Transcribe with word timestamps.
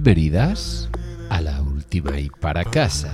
Bienvenidas 0.00 0.88
a 1.28 1.40
la 1.40 1.60
última 1.60 2.20
y 2.20 2.30
para 2.30 2.62
casa. 2.62 3.10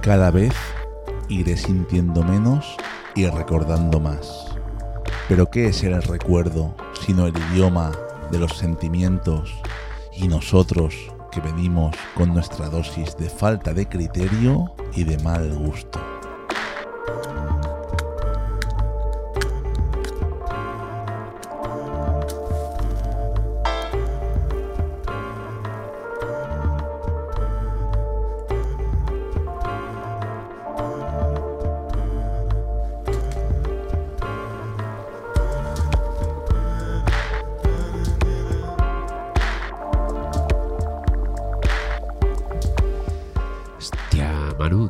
Cada 0.00 0.30
vez 0.30 0.54
iré 1.28 1.58
sintiendo 1.58 2.24
menos 2.24 2.74
y 3.14 3.26
recordando 3.26 4.00
más. 4.00 4.46
Pero 5.28 5.50
¿qué 5.50 5.66
es 5.66 5.82
el 5.84 6.02
recuerdo 6.02 6.74
sino 7.04 7.26
el 7.26 7.34
idioma 7.52 7.92
de 8.32 8.38
los 8.38 8.56
sentimientos 8.56 9.52
y 10.16 10.26
nosotros 10.26 10.94
que 11.30 11.40
venimos 11.40 11.94
con 12.14 12.32
nuestra 12.34 12.68
dosis 12.68 13.16
de 13.16 13.28
falta 13.28 13.72
de 13.72 13.88
criterio 13.88 14.72
y 14.94 15.04
de 15.04 15.18
mal 15.18 15.54
gusto? 15.54 16.19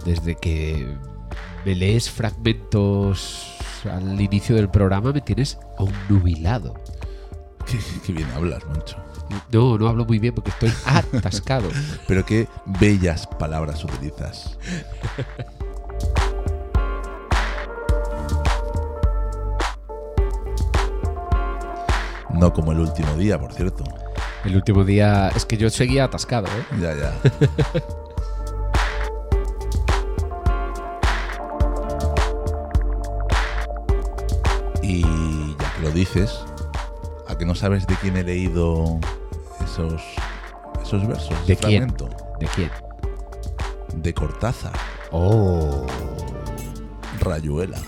Desde 0.04 0.36
que 0.36 0.96
me 1.64 1.74
lees 1.74 2.10
fragmentos 2.10 3.56
al 3.90 4.20
inicio 4.20 4.56
del 4.56 4.68
programa 4.68 5.12
me 5.12 5.20
tienes 5.20 5.58
nubilado. 6.08 6.74
Qué, 7.66 7.78
qué 8.04 8.12
bien 8.12 8.28
hablas, 8.34 8.64
Moncho. 8.66 8.96
No, 9.52 9.78
no 9.78 9.86
hablo 9.86 10.04
muy 10.04 10.18
bien 10.18 10.34
porque 10.34 10.50
estoy 10.50 10.72
atascado. 10.86 11.68
Pero 12.08 12.24
qué 12.24 12.48
bellas 12.80 13.26
palabras 13.26 13.84
utilizas. 13.84 14.58
No 22.32 22.52
como 22.52 22.72
el 22.72 22.80
último 22.80 23.14
día, 23.14 23.38
por 23.38 23.52
cierto. 23.52 23.84
El 24.44 24.56
último 24.56 24.84
día 24.84 25.28
es 25.34 25.44
que 25.44 25.56
yo 25.56 25.68
seguía 25.68 26.04
atascado, 26.04 26.46
¿eh? 26.46 26.80
Ya, 26.80 26.94
ya. 26.94 27.14
lo 35.90 35.96
dices, 35.96 36.38
¿a 37.26 37.36
que 37.36 37.44
no 37.44 37.54
sabes 37.56 37.84
de 37.86 37.96
quién 37.96 38.16
he 38.16 38.22
leído 38.22 39.00
esos, 39.64 40.00
esos 40.82 41.06
versos? 41.06 41.30
¿De 41.46 41.54
ese 41.54 41.62
quién? 41.66 41.88
fragmento? 41.90 42.08
¿De 42.38 42.46
quién? 42.46 42.70
De 43.96 44.14
Cortázar, 44.14 44.72
Oh. 45.10 45.84
Rayuela. 47.20 47.78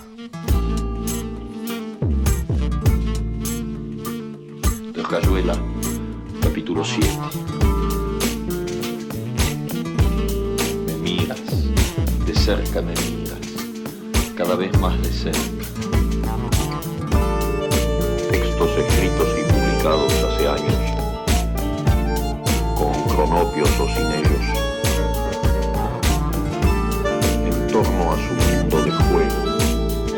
de 4.93 5.03
Rayuela, 5.05 5.55
capítulo 6.43 6.85
7. 6.85 7.07
Me 10.87 10.95
miras, 10.97 11.41
de 12.27 12.35
cerca 12.35 12.83
me 12.83 12.95
miras, 12.95 13.39
cada 14.37 14.57
vez 14.57 14.77
más 14.81 15.01
de 15.03 15.13
cerca. 15.13 15.62
Escritos 18.87 19.29
y 19.39 19.53
publicados 19.53 20.13
hace 20.25 20.49
años, 20.49 20.75
con 22.77 22.93
cronopios 23.15 23.71
o 23.81 23.87
sin 23.89 24.07
ellos, 24.13 24.47
en 27.47 27.67
torno 27.73 28.13
a 28.13 28.17
su 28.17 28.33
mundo 28.57 28.83
de 28.83 28.91
juego, 28.91 29.41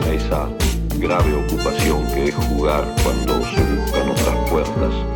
a 0.03 0.09
esa 0.13 0.49
grave 0.99 1.35
ocupación 1.47 2.07
que 2.09 2.25
es 2.29 2.35
jugar 2.35 2.85
cuando 3.03 3.43
se 3.45 3.63
buscan 3.63 4.11
otras 4.11 4.51
puertas. 4.51 5.14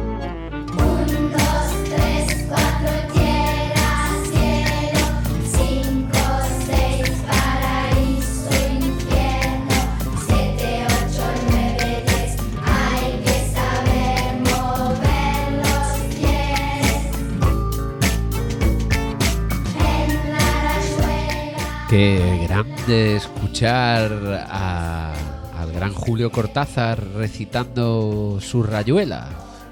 Grande 22.88 23.16
escuchar 23.16 24.46
a- 24.48 25.12
al 25.58 25.72
gran 25.72 25.92
Julio 25.92 26.32
Cortázar 26.32 27.04
recitando 27.16 28.38
su 28.40 28.62
rayuela. 28.62 29.28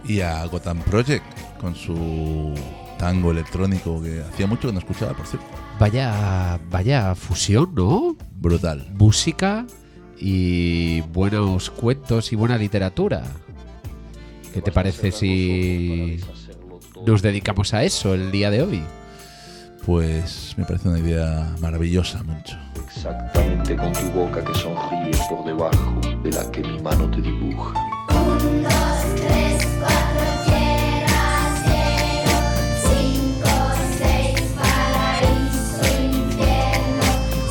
Y 0.06 0.20
a 0.20 0.44
Gotham 0.44 0.80
Project 0.80 1.24
con 1.58 1.74
su 1.74 2.52
tango 2.98 3.30
electrónico 3.30 4.02
que 4.02 4.20
hacía 4.20 4.46
mucho 4.46 4.68
que 4.68 4.74
no 4.74 4.80
escuchaba, 4.80 5.14
por 5.14 5.26
cierto. 5.26 5.46
Vaya, 5.80 6.60
vaya 6.70 7.14
fusión, 7.14 7.74
¿no? 7.74 8.18
Brutal. 8.38 8.86
Música 8.98 9.64
y 10.18 11.00
buenos 11.00 11.70
cuentos 11.70 12.34
y 12.34 12.36
buena 12.36 12.58
literatura. 12.58 13.22
¿Qué 14.52 14.60
te 14.60 14.72
parece 14.72 15.10
si 15.10 16.20
nos 17.06 17.22
dedicamos 17.22 17.72
a 17.72 17.82
eso 17.82 18.12
el 18.12 18.30
día 18.30 18.50
de 18.50 18.60
hoy? 18.62 18.82
Pues 19.86 20.52
me 20.58 20.66
parece 20.66 20.90
una 20.90 20.98
idea 20.98 21.56
maravillosa, 21.62 22.22
Moncho. 22.22 22.58
Exactamente 22.96 23.76
con 23.76 23.92
tu 23.92 24.10
boca 24.10 24.42
que 24.42 24.54
sonríe 24.54 25.10
por 25.28 25.44
debajo 25.44 26.00
de 26.22 26.30
la 26.32 26.50
que 26.50 26.62
mi 26.62 26.80
mano 26.80 27.08
te 27.10 27.20
dibuja. 27.20 27.78
Un, 28.10 28.62
dos, 28.62 29.04
tres, 29.14 29.66
cuatro, 29.78 30.24
tierra, 30.46 31.54
cielo, 31.62 32.36
cinco, 32.88 33.52
seis, 33.98 34.40
paraíso, 34.56 35.84
infierno, 36.02 37.06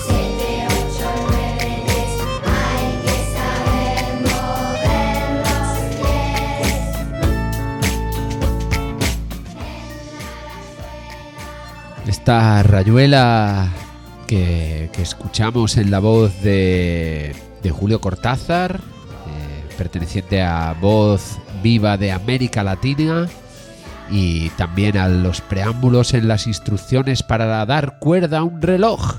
siete, 0.05 0.67
ocho, 0.67 1.07
nueve, 1.29 1.67
diez, 1.85 2.13
hay 2.43 2.85
que 3.05 3.17
saber 3.37 4.01
mover 4.25 5.17
los 5.45 5.77
pies. 12.03 12.07
Esta 12.07 12.63
rayuela 12.63 13.69
que, 14.27 14.89
escuchamos 14.97 15.77
en 15.77 15.91
la 15.91 15.99
voz 15.99 16.41
de, 16.41 17.35
de 17.63 17.71
Julio 17.71 18.01
Cortázar, 18.01 18.79
eh, 18.79 19.75
perteneciente 19.77 20.41
a 20.41 20.75
Voz 20.79 21.37
Viva 21.63 21.97
de 21.97 22.11
América 22.11 22.63
Latina, 22.63 23.27
y 24.09 24.49
también 24.51 24.97
a 24.97 25.07
los 25.07 25.41
preámbulos 25.41 26.13
en 26.13 26.27
las 26.27 26.47
instrucciones 26.47 27.23
para 27.23 27.65
dar 27.65 27.99
cuerda 27.99 28.39
a 28.39 28.43
un 28.43 28.61
reloj. 28.61 29.15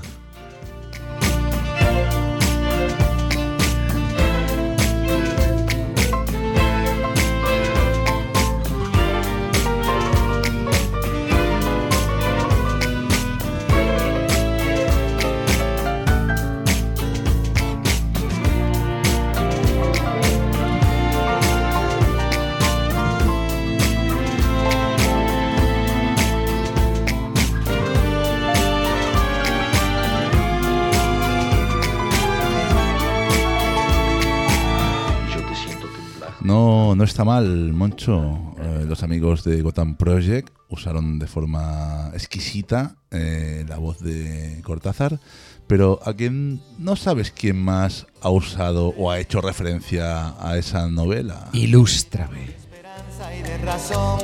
No, 36.97 37.03
está 37.03 37.23
mal, 37.23 37.73
Moncho. 37.73 38.55
Eh, 38.59 38.85
los 38.87 39.03
amigos 39.03 39.43
de 39.43 39.61
Gotham 39.61 39.97
Project 39.97 40.49
usaron 40.67 41.19
de 41.19 41.27
forma 41.27 42.09
exquisita 42.15 42.95
eh, 43.11 43.63
la 43.67 43.77
voz 43.77 43.99
de 43.99 44.59
Cortázar, 44.63 45.19
pero 45.67 45.99
a 46.03 46.15
quien 46.15 46.59
no 46.79 46.95
sabes 46.95 47.29
quién 47.29 47.63
más 47.63 48.07
ha 48.19 48.31
usado 48.31 48.95
o 48.97 49.11
ha 49.11 49.19
hecho 49.19 49.41
referencia 49.41 50.33
a 50.43 50.57
esa 50.57 50.89
novela. 50.89 51.49
Ilústrame. 51.53 52.45
esperanza 52.45 53.35
y 53.35 53.43
de 53.43 53.57
razón. 53.59 54.19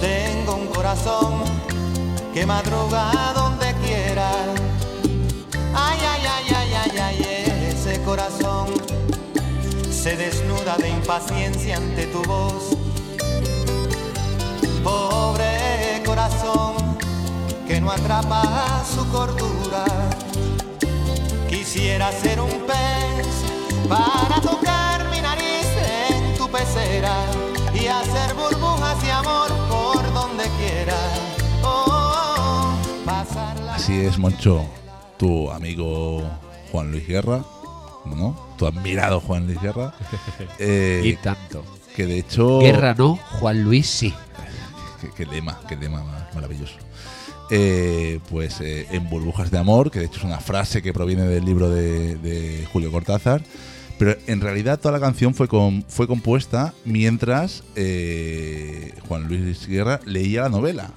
Tengo 0.00 0.56
un 0.56 0.66
corazón 0.74 1.34
que 2.34 2.44
madruga 2.44 3.32
donde 3.36 3.72
quiera. 3.84 4.32
Ay, 5.72 5.98
ay, 6.00 6.22
ay, 6.26 6.52
ay, 6.52 6.72
ay, 6.82 6.98
ay, 6.98 7.68
ese 7.70 8.02
corazón 8.02 9.03
se 10.04 10.18
desnuda 10.18 10.76
de 10.76 10.90
impaciencia 10.90 11.78
ante 11.78 12.04
tu 12.08 12.22
voz. 12.24 12.76
Pobre 14.82 16.02
corazón 16.04 16.98
que 17.66 17.80
no 17.80 17.90
atrapa 17.90 18.84
su 18.84 19.02
cordura. 19.10 19.86
Quisiera 21.48 22.12
ser 22.12 22.38
un 22.38 22.50
pez 22.66 23.26
para 23.88 24.42
tocar 24.42 25.08
mi 25.10 25.22
nariz 25.22 25.68
en 26.10 26.36
tu 26.36 26.50
pecera 26.50 27.16
y 27.72 27.86
hacer 27.86 28.34
burbujas 28.34 29.02
de 29.02 29.10
amor 29.10 29.48
por 29.70 30.12
donde 30.12 30.44
quiera. 30.58 30.98
Oh, 31.62 32.74
pasarla. 33.06 33.76
Así 33.76 34.04
es, 34.04 34.18
Moncho, 34.18 34.66
tu 35.16 35.50
amigo 35.50 36.22
Juan 36.70 36.90
Luis 36.90 37.08
Guerra, 37.08 37.42
¿no? 38.06 38.38
Tu 38.58 38.66
admirado 38.66 39.20
Juan 39.20 39.46
Luis 39.46 39.60
Guerra, 39.60 39.94
eh, 40.58 41.02
y 41.04 41.16
tanto. 41.16 41.64
que 41.96 42.06
de 42.06 42.18
hecho... 42.18 42.60
Guerra 42.60 42.94
no, 42.96 43.16
Juan 43.16 43.62
Luis 43.64 43.86
sí. 43.86 44.12
Qué, 45.00 45.10
qué 45.16 45.26
lema, 45.26 45.60
qué 45.68 45.76
lema 45.76 46.02
maravilloso. 46.34 46.74
Eh, 47.50 48.20
pues 48.30 48.60
eh, 48.62 48.86
en 48.90 49.08
Burbujas 49.10 49.50
de 49.50 49.58
Amor, 49.58 49.90
que 49.90 49.98
de 49.98 50.06
hecho 50.06 50.18
es 50.18 50.24
una 50.24 50.40
frase 50.40 50.80
que 50.80 50.94
proviene 50.94 51.24
del 51.24 51.44
libro 51.44 51.68
de, 51.68 52.16
de 52.16 52.66
Julio 52.72 52.90
Cortázar, 52.90 53.42
pero 53.98 54.16
en 54.26 54.40
realidad 54.40 54.80
toda 54.80 54.92
la 54.92 55.00
canción 55.00 55.34
fue, 55.34 55.46
com- 55.46 55.82
fue 55.88 56.06
compuesta 56.06 56.72
mientras 56.86 57.62
eh, 57.76 58.94
Juan 59.06 59.28
Luis 59.28 59.66
Guerra 59.68 60.00
leía 60.06 60.42
la 60.42 60.48
novela. 60.48 60.90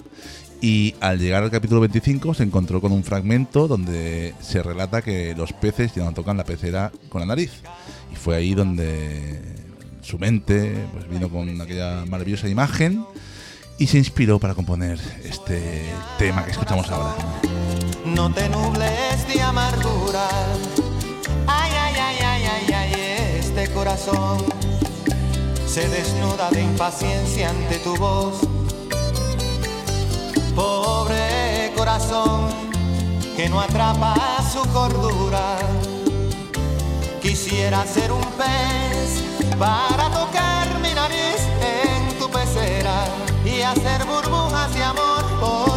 Y 0.62 0.96
al 1.00 1.20
llegar 1.20 1.44
al 1.44 1.52
capítulo 1.52 1.82
25 1.82 2.34
se 2.34 2.44
encontró 2.44 2.82
con 2.82 2.92
un 2.92 3.04
fragmento 3.04 3.68
donde 3.68 4.34
se 4.42 4.64
relata 4.64 5.02
que 5.02 5.36
los 5.36 5.54
peces 5.54 5.94
ya 5.94 6.04
no 6.04 6.14
tocan 6.14 6.38
la 6.38 6.44
pecera 6.44 6.92
con 7.10 7.22
la 7.22 7.28
nariz. 7.28 7.52
Y 8.12 8.16
fue 8.16 8.36
ahí 8.36 8.56
donde 8.56 9.40
su 10.02 10.18
mente 10.18 10.74
pues, 10.94 11.08
vino 11.10 11.30
con 11.30 11.62
aquella 11.62 12.06
maravillosa 12.06 12.48
imagen 12.48 13.06
y 13.78 13.88
se 13.88 13.98
inspiró 13.98 14.40
para 14.40 14.56
componer 14.56 15.00
este 15.24 15.84
tema 16.18 16.44
que 16.44 16.52
escuchamos 16.52 16.90
ahora. 16.90 17.16
No 18.06 18.34
te 18.34 18.50
nubles 18.50 19.28
de 19.28 19.42
amargura. 19.42 20.28
Ay, 21.46 21.72
ay, 21.80 21.96
ay, 22.00 22.18
ay, 22.24 22.44
ay, 22.46 22.74
ay, 22.74 23.38
este 23.40 23.68
corazón 23.74 24.44
se 25.68 25.88
desnuda 25.90 26.50
de 26.50 26.64
impaciencia 26.64 27.50
ante 27.50 27.78
tu 27.80 27.96
voz. 27.98 28.57
Pobre 30.58 31.72
corazón 31.78 32.50
que 33.36 33.48
no 33.48 33.62
atrapa 33.62 34.16
su 34.52 34.68
cordura. 34.74 35.60
Quisiera 37.22 37.86
ser 37.86 38.12
un 38.12 38.26
pez 38.32 39.22
para 39.60 40.10
tocar 40.10 40.68
mi 40.82 40.96
nariz 40.96 41.42
en 41.62 42.18
tu 42.18 42.28
pecera 42.28 43.06
y 43.46 43.62
hacer 43.62 44.04
burbujas 44.06 44.74
de 44.74 44.84
amor 44.84 45.24
por 45.40 45.77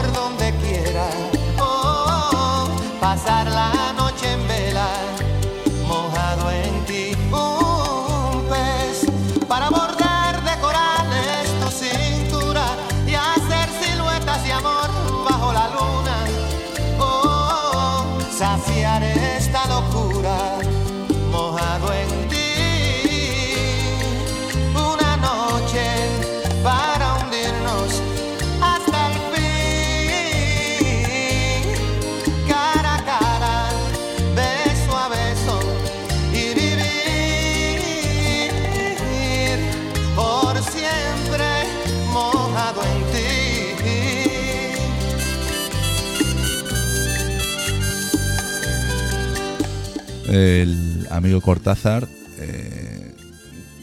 El 50.31 51.07
amigo 51.11 51.41
Cortázar 51.41 52.07
eh, 52.39 53.15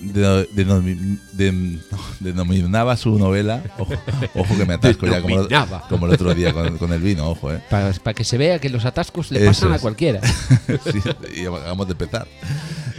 de- 0.01 0.49
denomi- 0.51 1.19
de- 1.33 1.51
no, 1.51 1.79
denominaba 2.19 2.95
su 2.97 3.17
novela, 3.19 3.61
ojo, 3.77 3.93
ojo 4.35 4.57
que 4.57 4.65
me 4.65 4.75
atasco 4.75 5.05
ya, 5.07 5.21
como, 5.89 6.05
el 6.07 6.13
otro 6.13 6.33
día 6.33 6.53
con, 6.53 6.77
con 6.77 6.93
el 6.93 7.01
vino, 7.01 7.29
ojo, 7.29 7.51
eh. 7.51 7.61
Para, 7.69 7.91
que 8.13 8.23
se 8.23 8.37
vea 8.37 8.59
que 8.59 8.69
los 8.69 8.85
atascos 8.85 9.31
le 9.31 9.39
Eso 9.39 9.47
pasan 9.47 9.73
a 9.73 9.79
cualquiera. 9.79 10.21
Sí, 10.91 11.01
y 11.35 11.45
acabamos 11.45 11.87
de 11.87 11.91
empezar. 11.93 12.27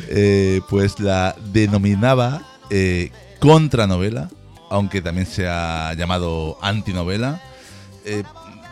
Eh, 0.09 0.61
pues 0.69 0.99
la 1.01 1.35
denominaba 1.53 2.43
eh, 2.71 3.11
contranovela, 3.41 4.29
aunque 4.71 5.01
también 5.01 5.27
se 5.27 5.47
ha 5.49 5.95
llamado 5.95 6.59
antinovela, 6.63 7.41
eh, 8.05 8.23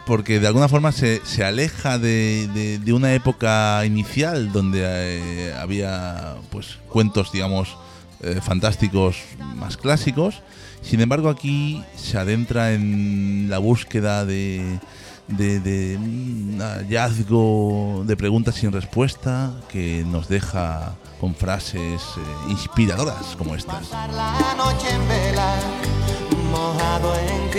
porque 0.06 0.38
de 0.40 0.46
alguna 0.46 0.68
forma 0.68 0.92
se, 0.92 1.20
se 1.24 1.44
aleja 1.44 1.98
de, 1.98 2.78
de- 2.82 2.92
una 2.92 3.12
época 3.12 3.84
inicial 3.84 4.52
donde 4.52 4.80
eh, 4.84 5.54
había 5.60 6.36
pues 6.50 6.78
cuentos, 6.88 7.32
digamos, 7.32 7.76
eh, 8.22 8.40
fantásticos 8.42 9.16
más 9.56 9.76
clásicos. 9.76 10.42
Sin 10.80 11.00
embargo, 11.00 11.28
aquí 11.28 11.82
se 11.96 12.16
adentra 12.16 12.72
en 12.72 13.48
la 13.50 13.58
búsqueda 13.58 14.24
de, 14.24 14.78
de, 15.28 15.58
de 15.60 15.96
un 15.96 16.58
hallazgo 16.60 18.04
de 18.06 18.16
preguntas 18.16 18.54
sin 18.54 18.70
respuesta 18.72 19.52
que 19.68 20.04
nos 20.06 20.28
deja 20.28 20.94
con 21.20 21.34
frases 21.34 22.00
eh, 22.16 22.50
inspiradoras 22.50 23.34
como 23.36 23.54
estas. 23.56 23.86
Pasar 23.88 24.12
la 24.12 24.54
noche 24.56 24.88
en 24.94 25.08
vela, 25.08 25.54
mojado 26.52 27.14
en 27.18 27.50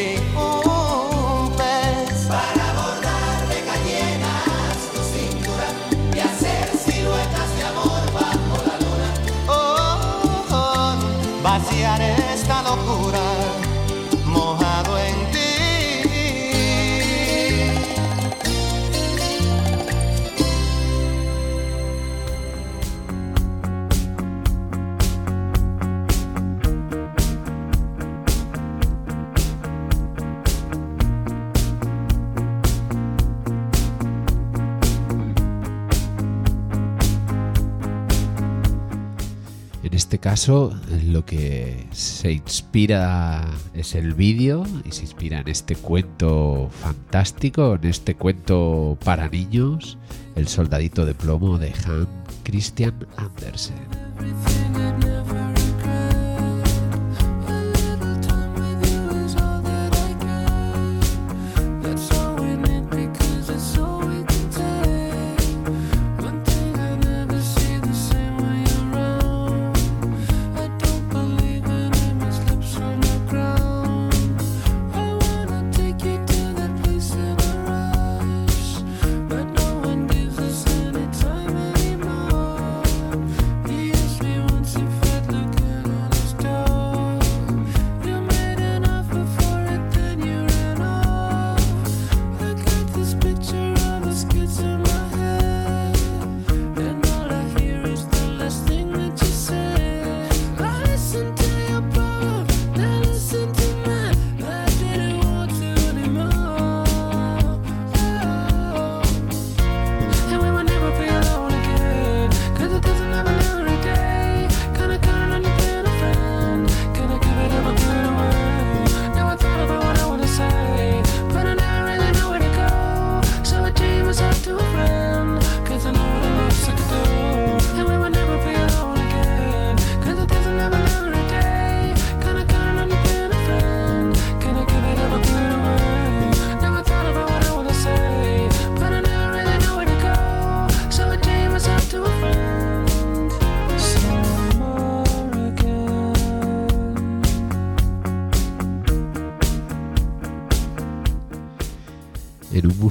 caso, 40.27 40.77
lo 41.05 41.23
que 41.25 41.87
se 41.93 42.33
inspira 42.33 43.47
es 43.73 43.95
el 43.95 44.13
vídeo 44.13 44.65
y 44.83 44.91
se 44.91 45.03
inspira 45.03 45.39
en 45.39 45.47
este 45.47 45.77
cuento 45.77 46.69
fantástico, 46.81 47.75
en 47.75 47.89
este 47.89 48.13
cuento 48.15 48.97
para 49.05 49.29
niños, 49.29 49.97
El 50.35 50.49
soldadito 50.49 51.05
de 51.05 51.13
plomo 51.13 51.57
de 51.57 51.71
Hans 51.85 52.09
Christian 52.43 53.07
Andersen. 53.15 54.66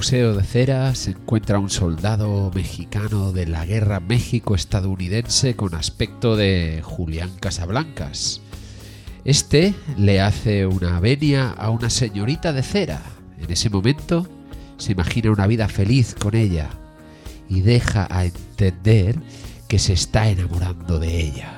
Museo 0.07 0.35
de 0.35 0.43
Cera 0.43 0.95
se 0.95 1.09
encuentra 1.11 1.59
un 1.59 1.69
soldado 1.69 2.49
mexicano 2.55 3.33
de 3.33 3.45
la 3.45 3.65
guerra 3.65 3.99
México-estadounidense 3.99 5.57
con 5.57 5.75
aspecto 5.75 6.37
de 6.37 6.79
Julián 6.81 7.31
Casablancas. 7.41 8.39
Este 9.25 9.75
le 9.97 10.21
hace 10.21 10.65
una 10.65 11.01
venia 11.01 11.49
a 11.49 11.71
una 11.71 11.89
señorita 11.89 12.53
de 12.53 12.63
cera. 12.63 13.01
En 13.37 13.51
ese 13.51 13.69
momento 13.69 14.25
se 14.77 14.93
imagina 14.93 15.29
una 15.29 15.45
vida 15.45 15.67
feliz 15.67 16.15
con 16.15 16.35
ella 16.35 16.69
y 17.49 17.59
deja 17.59 18.07
a 18.09 18.23
entender 18.23 19.19
que 19.67 19.77
se 19.77 19.91
está 19.91 20.29
enamorando 20.29 20.99
de 20.99 21.19
ella. 21.19 21.51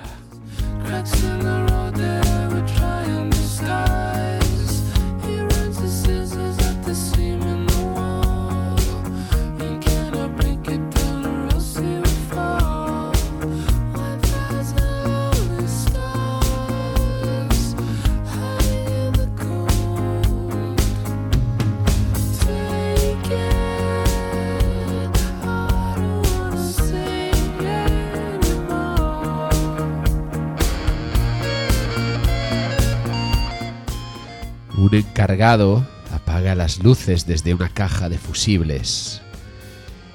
Apaga 35.41 36.53
las 36.53 36.83
luces 36.83 37.25
desde 37.25 37.53
una 37.53 37.69
caja 37.69 38.09
de 38.09 38.17
fusibles, 38.17 39.21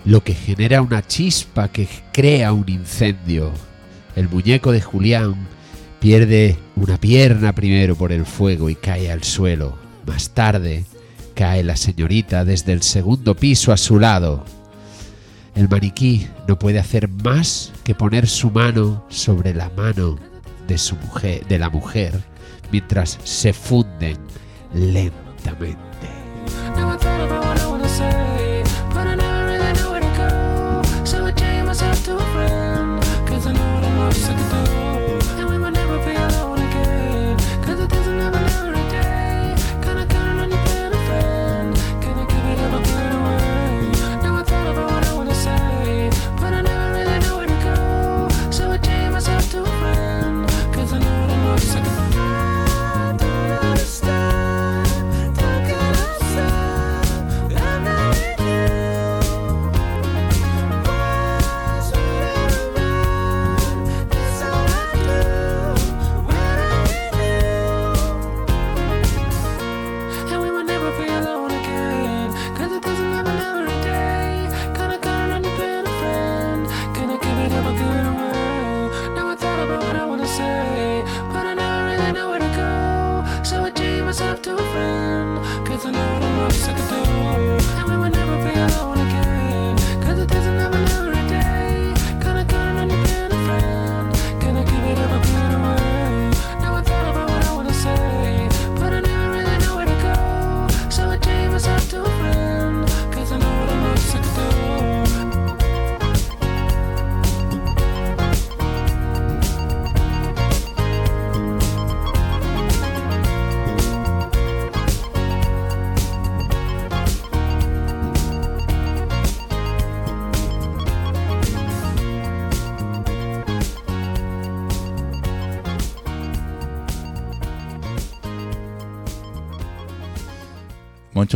lo 0.05 0.23
que 0.23 0.35
genera 0.35 0.83
una 0.83 1.01
chispa 1.01 1.69
que 1.69 1.89
crea 2.13 2.53
un 2.53 2.69
incendio. 2.69 3.51
El 4.17 4.29
muñeco 4.29 4.71
de 4.71 4.83
Julián 4.83 5.49
pierde 5.99 6.59
una 6.77 7.01
pierna 7.01 7.55
primero 7.55 7.97
por 7.97 8.13
el 8.13 8.27
fuego 8.27 8.69
y 8.69 8.75
cae 8.75 9.11
al 9.11 9.25
suelo. 9.25 9.79
Más 10.07 10.29
tarde 10.29 10.85
cae 11.35 11.65
la 11.65 11.77
señorita 11.77 12.45
desde 12.45 12.75
el 12.75 12.83
segundo 12.83 13.35
piso 13.35 13.73
a 13.73 13.79
su 13.79 13.99
lado. 13.99 14.45
El 15.55 15.71
maniquí 15.71 16.27
no 16.47 16.59
puede 16.59 16.79
hacer 16.79 17.09
más 17.09 17.73
que 17.83 17.95
poner 17.95 18.27
su 18.29 18.51
mano 18.51 19.07
sobre 19.09 19.55
la 19.55 19.71
mano 19.71 20.19
de 20.69 20.77
su 20.77 20.97
mujer, 20.97 21.47
de 21.47 21.59
la 21.59 21.71
mujer, 21.71 22.13
mientras 22.71 23.19
se 23.25 23.55
funden 23.55 24.19
lentamente. 24.75 26.14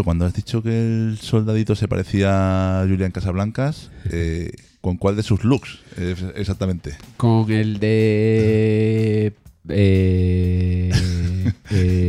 Cuando 0.04 0.26
has 0.26 0.34
dicho 0.34 0.62
que 0.62 0.70
el 0.70 1.18
soldadito 1.20 1.74
se 1.74 1.88
parecía 1.88 2.80
a 2.82 2.86
Julián 2.86 3.10
Casablancas, 3.10 3.90
eh, 4.10 4.52
¿con 4.80 4.96
cuál 4.96 5.16
de 5.16 5.22
sus 5.22 5.44
looks 5.44 5.80
eh, 5.96 6.14
exactamente? 6.36 6.96
Con 7.16 7.50
el 7.50 7.78
de. 7.78 9.32
eh, 9.68 10.90
eh, 11.70 12.07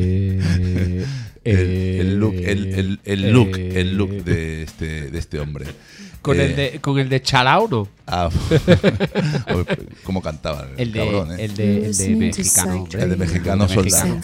el, 2.79 3.00
el- 3.05 3.31
look, 3.31 3.57
eh, 3.57 3.79
el 3.81 3.95
look 3.98 4.24
de 4.24 4.63
este, 4.63 5.09
de 5.12 5.19
este 5.19 5.39
hombre. 5.39 5.65
Con, 6.21 6.38
Eh, 6.39 6.45
el 6.48 6.55
de, 6.55 6.79
con 6.81 7.00
el 7.00 7.07
de 7.07 7.21
Chalao, 7.21 7.67
¿no? 7.69 7.88
ah, 8.07 8.29
¿Cómo 10.03 10.21
cantaba 10.21 10.67
el, 10.75 10.79
El 10.81 10.91
de, 10.91 11.00
cabrón, 11.00 11.31
eh? 11.31 11.45
el 11.45 11.55
de, 11.55 11.86
el 11.86 11.98
de 11.98 12.09
mexicano. 12.15 12.88
El 12.91 13.09
de 13.12 13.15
mexicano 13.15 13.67
soldado. 13.67 14.19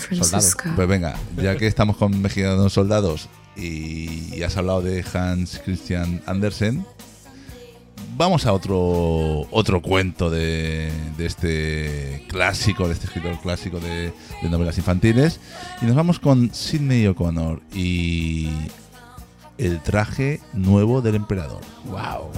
Pues 0.75 0.87
venga, 0.87 1.15
ya 1.41 1.55
que 1.55 1.67
estamos 1.67 1.97
con 1.97 2.21
mexicanos 2.21 2.73
soldados 2.73 3.29
y 3.55 4.41
has 4.43 4.57
hablado 4.57 4.81
de 4.81 5.05
Hans 5.13 5.61
Christian 5.63 6.21
Andersen, 6.25 6.85
vamos 8.15 8.45
a 8.45 8.53
otro 8.53 9.47
otro 9.51 9.81
cuento 9.81 10.29
de, 10.29 10.91
de 11.17 11.25
este 11.25 12.25
clásico, 12.27 12.87
de 12.87 12.93
este 12.93 13.05
escritor 13.07 13.39
clásico 13.41 13.79
de, 13.79 14.13
de 14.41 14.49
novelas 14.49 14.77
infantiles. 14.77 15.39
Y 15.81 15.85
nos 15.85 15.95
vamos 15.95 16.19
con 16.19 16.53
Sidney 16.53 17.07
O'Connor 17.07 17.61
y 17.73 18.49
el 19.57 19.81
traje 19.81 20.41
nuevo 20.53 21.01
del 21.01 21.15
emperador. 21.15 21.61
Wow. 21.85 22.31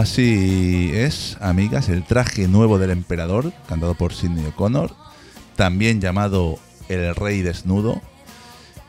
Así 0.00 0.92
es, 0.94 1.36
amigas, 1.42 1.90
el 1.90 2.04
traje 2.04 2.48
nuevo 2.48 2.78
del 2.78 2.88
emperador, 2.88 3.52
cantado 3.68 3.94
por 3.94 4.14
Sidney 4.14 4.46
O'Connor, 4.46 4.94
también 5.56 6.00
llamado 6.00 6.58
El 6.88 7.14
Rey 7.14 7.42
Desnudo, 7.42 8.00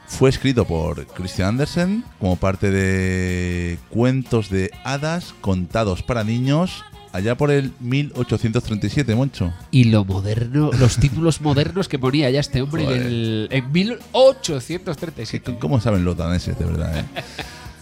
fue 0.08 0.30
escrito 0.30 0.63
por 0.63 1.06
Christian 1.08 1.50
Andersen 1.50 2.06
como 2.17 2.38
parte 2.38 2.71
de 2.71 3.78
cuentos 3.89 4.50
de 4.50 4.71
hadas 4.86 5.36
contados 5.41 6.02
para 6.02 6.24
niños 6.24 6.82
allá 7.12 7.36
por 7.36 7.52
el 7.52 7.74
1837, 7.82 9.13
Moncho. 9.13 9.54
Y 9.69 9.84
lo 9.86 10.06
moderno, 10.06 10.71
los 10.80 10.95
títulos 10.95 11.41
modernos 11.41 11.89
que 11.89 12.00
ponía 12.00 12.30
ya 12.30 12.39
este 12.39 12.62
hombre 12.62 12.84
en, 12.86 12.89
el, 13.02 13.47
en 13.52 13.65
Sí, 13.65 13.69
1837. 13.69 15.58
¿Cómo 15.60 15.82
saben 15.82 16.06
los 16.06 16.15
daneses, 16.15 16.58
de 16.58 16.63
verdad? 16.63 17.00
eh? 17.00 17.04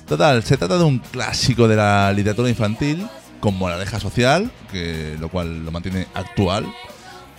Total, 0.08 0.42
se 0.42 0.58
trata 0.58 0.80
de 0.80 0.84
un 0.84 0.98
clásico 0.98 1.68
de 1.68 1.76
la 1.76 2.12
literatura 2.12 2.50
infantil 2.50 3.08
con 3.40 3.58
moraleja 3.58 4.00
social, 4.00 4.52
que 4.72 5.16
lo 5.20 5.30
cual 5.30 5.64
lo 5.66 5.72
mantiene 5.72 6.08
actual, 6.14 6.66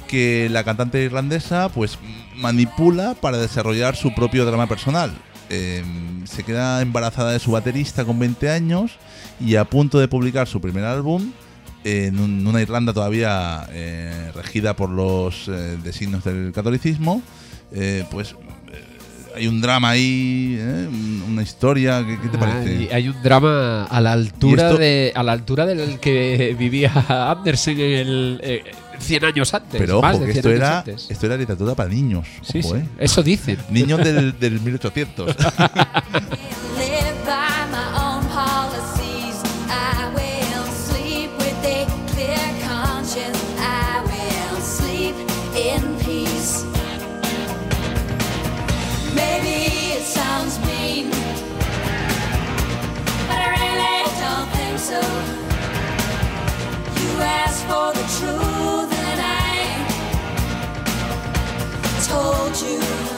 que 0.09 0.49
la 0.51 0.65
cantante 0.65 1.03
irlandesa 1.03 1.69
pues 1.69 1.99
manipula 2.37 3.15
para 3.15 3.39
desarrollar 3.39 3.97
su 3.97 4.15
propio 4.15 4.45
drama 4.45 4.67
personal. 4.67 5.13
Eh, 5.51 5.85
se 6.25 6.43
queda 6.45 6.81
embarazada 6.81 7.33
de 7.33 7.39
su 7.39 7.51
baterista 7.51 8.05
con 8.05 8.19
20 8.19 8.51
años 8.51 8.93
y 9.41 9.57
a 9.57 9.65
punto 9.65 9.99
de 9.99 10.07
publicar 10.09 10.47
su 10.47 10.61
primer 10.61 10.85
álbum 10.85 11.33
en 11.85 12.21
un- 12.21 12.47
una 12.47 12.61
Irlanda 12.61 12.93
todavía 12.93 13.67
eh, 13.71 14.31
regida 14.35 14.77
por 14.77 14.91
los 14.91 15.49
eh, 15.49 15.77
designios 15.83 16.23
del 16.25 16.53
catolicismo, 16.55 17.23
eh, 17.73 18.05
pues 18.11 18.35
hay 19.35 19.47
un 19.47 19.61
drama 19.61 19.91
ahí, 19.91 20.57
¿eh? 20.59 20.87
Un- 20.89 21.25
una 21.29 21.43
historia, 21.43 22.05
¿qué, 22.07 22.19
qué 22.21 22.29
te 22.29 22.39
parece? 22.39 22.71
Hay, 22.71 22.89
hay 22.93 23.09
un 23.09 23.23
drama 23.23 23.85
a 23.85 24.01
la 24.01 24.13
altura 24.13 24.73
de 24.75 25.13
a 25.15 25.23
la 25.23 25.33
altura 25.33 25.67
del 25.67 25.99
que 26.01 26.55
vivía 26.59 26.93
Andersen 27.31 27.79
en 27.81 27.97
el 27.99 28.41
eh, 28.43 28.65
100 28.99 29.25
años 29.25 29.55
antes. 29.55 29.81
Pero 29.81 30.03
más 30.03 30.17
ojo, 30.17 30.25
de 30.27 30.33
que 30.33 30.33
100 30.35 30.39
esto 30.41 30.49
años 30.51 30.61
era, 30.61 30.79
antes. 30.79 31.07
esto 31.11 31.27
era 31.27 31.37
literatura 31.37 31.75
para 31.75 31.89
niños. 31.89 32.27
Sí, 32.43 32.61
ojo, 32.65 32.75
sí, 32.75 32.81
¿eh? 32.81 32.89
eso 32.99 33.23
dicen. 33.23 33.59
Niños 33.71 33.99
del, 34.05 34.39
del 34.39 34.61
1800. 34.61 35.37
for 57.71 57.93
the 57.93 58.05
truth, 58.19 58.93
and 59.07 59.21
I 59.23 59.65
told 62.11 62.55
you 62.67 63.10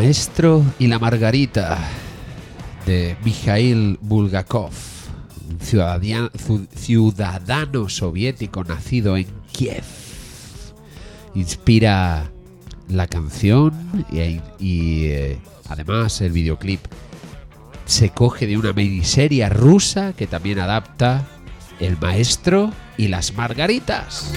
maestro 0.00 0.64
y 0.78 0.86
la 0.86 0.98
margarita 0.98 1.76
de 2.86 3.18
Mikhail 3.22 3.98
Bulgakov, 4.00 4.72
ciudadano 5.60 6.30
soviético 7.90 8.64
nacido 8.64 9.18
en 9.18 9.26
Kiev. 9.52 9.84
Inspira 11.34 12.30
la 12.88 13.06
canción 13.08 13.74
y, 14.10 14.40
y, 14.58 15.04
eh, 15.08 15.38
además 15.68 16.22
el 16.22 16.32
videoclip 16.32 16.80
se 17.84 18.08
coge 18.08 18.46
de 18.46 18.56
una 18.56 18.72
miniserie 18.72 19.50
rusa 19.50 20.14
que 20.14 20.26
también 20.26 20.60
adapta 20.60 21.26
El 21.78 21.98
maestro 21.98 22.72
y 22.96 23.08
las 23.08 23.34
margaritas. 23.34 24.32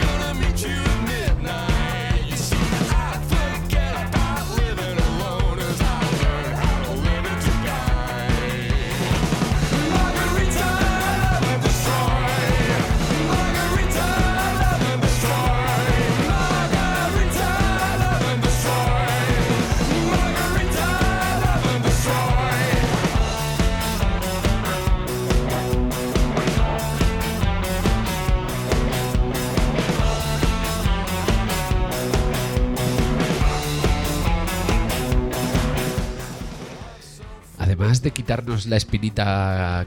Además 37.94 38.02
de 38.02 38.12
quitarnos 38.12 38.66
la 38.66 38.76
espinita 38.78 39.86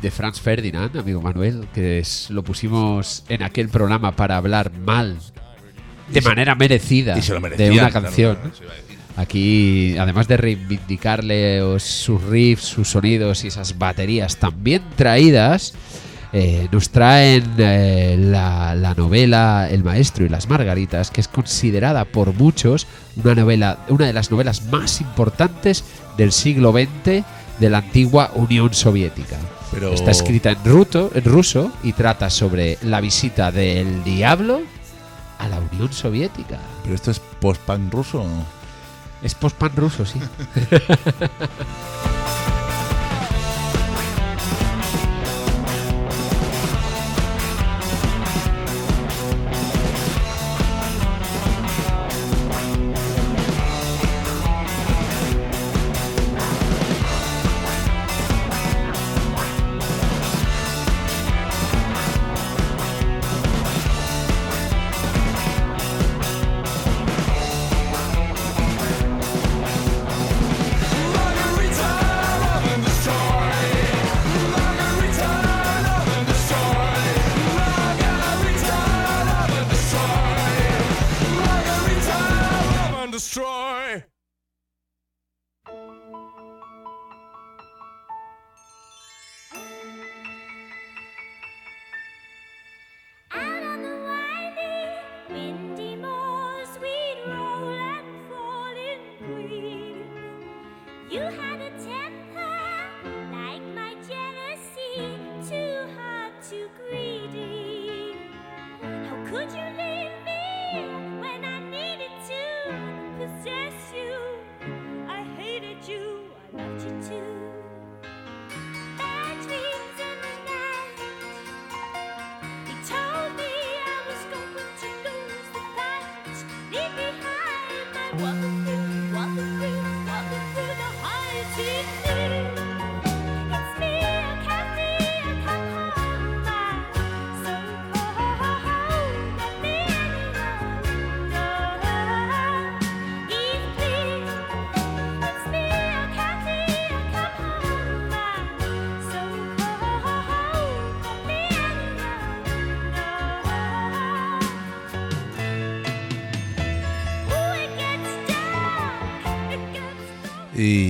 de 0.00 0.10
Franz 0.12 0.40
Ferdinand, 0.40 0.96
amigo 0.96 1.20
Manuel, 1.20 1.66
que 1.74 1.98
es- 1.98 2.30
lo 2.30 2.44
pusimos 2.44 3.24
en 3.28 3.42
aquel 3.42 3.68
programa 3.70 4.12
para 4.14 4.36
hablar 4.36 4.70
mal, 4.72 5.16
de 6.12 6.20
manera 6.20 6.54
merecida, 6.54 7.16
de 7.16 7.70
una 7.72 7.90
canción. 7.90 8.36
claro. 8.36 8.52
Aquí, 9.16 9.96
además 9.98 10.28
de 10.28 10.36
reivindicarle 10.36 11.60
sus 11.80 12.22
riffs, 12.22 12.62
sus 12.66 12.88
sonidos 12.90 13.42
y 13.42 13.48
esas 13.48 13.78
baterías 13.78 14.36
tan 14.36 14.62
bien 14.62 14.82
traídas, 14.94 15.74
eh, 16.36 16.68
nos 16.72 16.90
traen 16.90 17.54
eh, 17.58 18.16
la, 18.18 18.74
la 18.74 18.92
novela 18.94 19.68
El 19.70 19.84
Maestro 19.84 20.26
y 20.26 20.28
las 20.28 20.48
Margaritas, 20.48 21.10
que 21.10 21.20
es 21.20 21.28
considerada 21.28 22.04
por 22.04 22.34
muchos 22.34 22.86
una 23.22 23.34
novela, 23.36 23.78
una 23.88 24.06
de 24.06 24.12
las 24.12 24.30
novelas 24.32 24.64
más 24.64 25.00
importantes 25.00 25.84
del 26.16 26.32
siglo 26.32 26.72
XX 26.72 27.24
de 27.60 27.70
la 27.70 27.78
antigua 27.78 28.32
Unión 28.34 28.74
Soviética. 28.74 29.36
Pero- 29.72 29.92
Está 29.92 30.10
escrita 30.10 30.50
en, 30.50 30.58
ruto- 30.64 31.10
en 31.14 31.24
ruso 31.24 31.70
y 31.84 31.92
trata 31.92 32.28
sobre 32.30 32.78
la 32.82 33.00
visita 33.00 33.50
del 33.52 34.02
diablo 34.04 34.60
a 35.38 35.48
la 35.48 35.58
Unión 35.72 35.92
Soviética. 35.92 36.58
¿Pero 36.82 36.94
esto 36.96 37.10
es 37.12 37.20
post-punk 37.20 37.92
ruso? 37.92 38.24
Es 39.22 39.34
post-pan 39.34 39.72
ruso, 39.76 40.04
sí. 40.04 40.20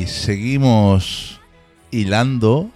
Y 0.05 0.07
seguimos 0.07 1.41
hilando 1.91 2.71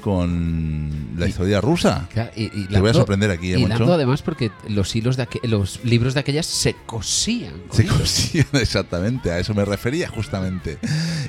con 0.00 1.14
la 1.16 1.26
Y- 1.26 1.30
historia 1.30 1.60
rusa. 1.60 2.06
Claro, 2.12 2.30
y- 2.36 2.44
y 2.44 2.66
Te 2.68 2.80
voy 2.80 2.90
a 2.90 2.94
sorprender 2.94 3.32
aquí, 3.32 3.52
¿eh, 3.52 3.58
Moncho? 3.58 3.92
además 3.92 4.22
porque 4.22 4.52
los 4.68 4.94
hilos 4.94 5.16
de 5.16 5.26
aqu- 5.28 5.42
los 5.42 5.80
libros 5.84 6.14
de 6.14 6.20
aquellas 6.20 6.46
se 6.46 6.74
cosían. 6.86 7.54
Se 7.72 7.82
hilos. 7.82 7.96
cosían 7.98 8.46
exactamente, 8.52 9.32
a 9.32 9.40
eso 9.40 9.54
me 9.54 9.64
refería 9.64 10.08
justamente. 10.08 10.78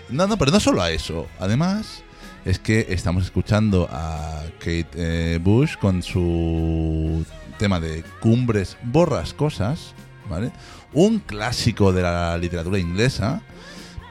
No, 0.09 0.27
no, 0.27 0.37
pero 0.37 0.51
no 0.51 0.59
solo 0.59 0.83
a 0.83 0.91
eso. 0.91 1.25
Además, 1.39 2.03
es 2.45 2.59
que 2.59 2.85
estamos 2.89 3.23
escuchando 3.23 3.89
a 3.91 4.43
Kate 4.59 4.87
eh, 4.93 5.39
Bush 5.41 5.77
con 5.81 6.03
su 6.03 7.25
tema 7.57 7.79
de 7.79 8.03
Cumbres 8.21 8.77
Borrascosas, 8.83 9.95
¿vale? 10.29 10.51
Un 10.93 11.17
clásico 11.17 11.91
de 11.91 12.03
la 12.03 12.37
literatura 12.37 12.77
inglesa, 12.77 13.41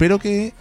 pero 0.00 0.18
que 0.18 0.52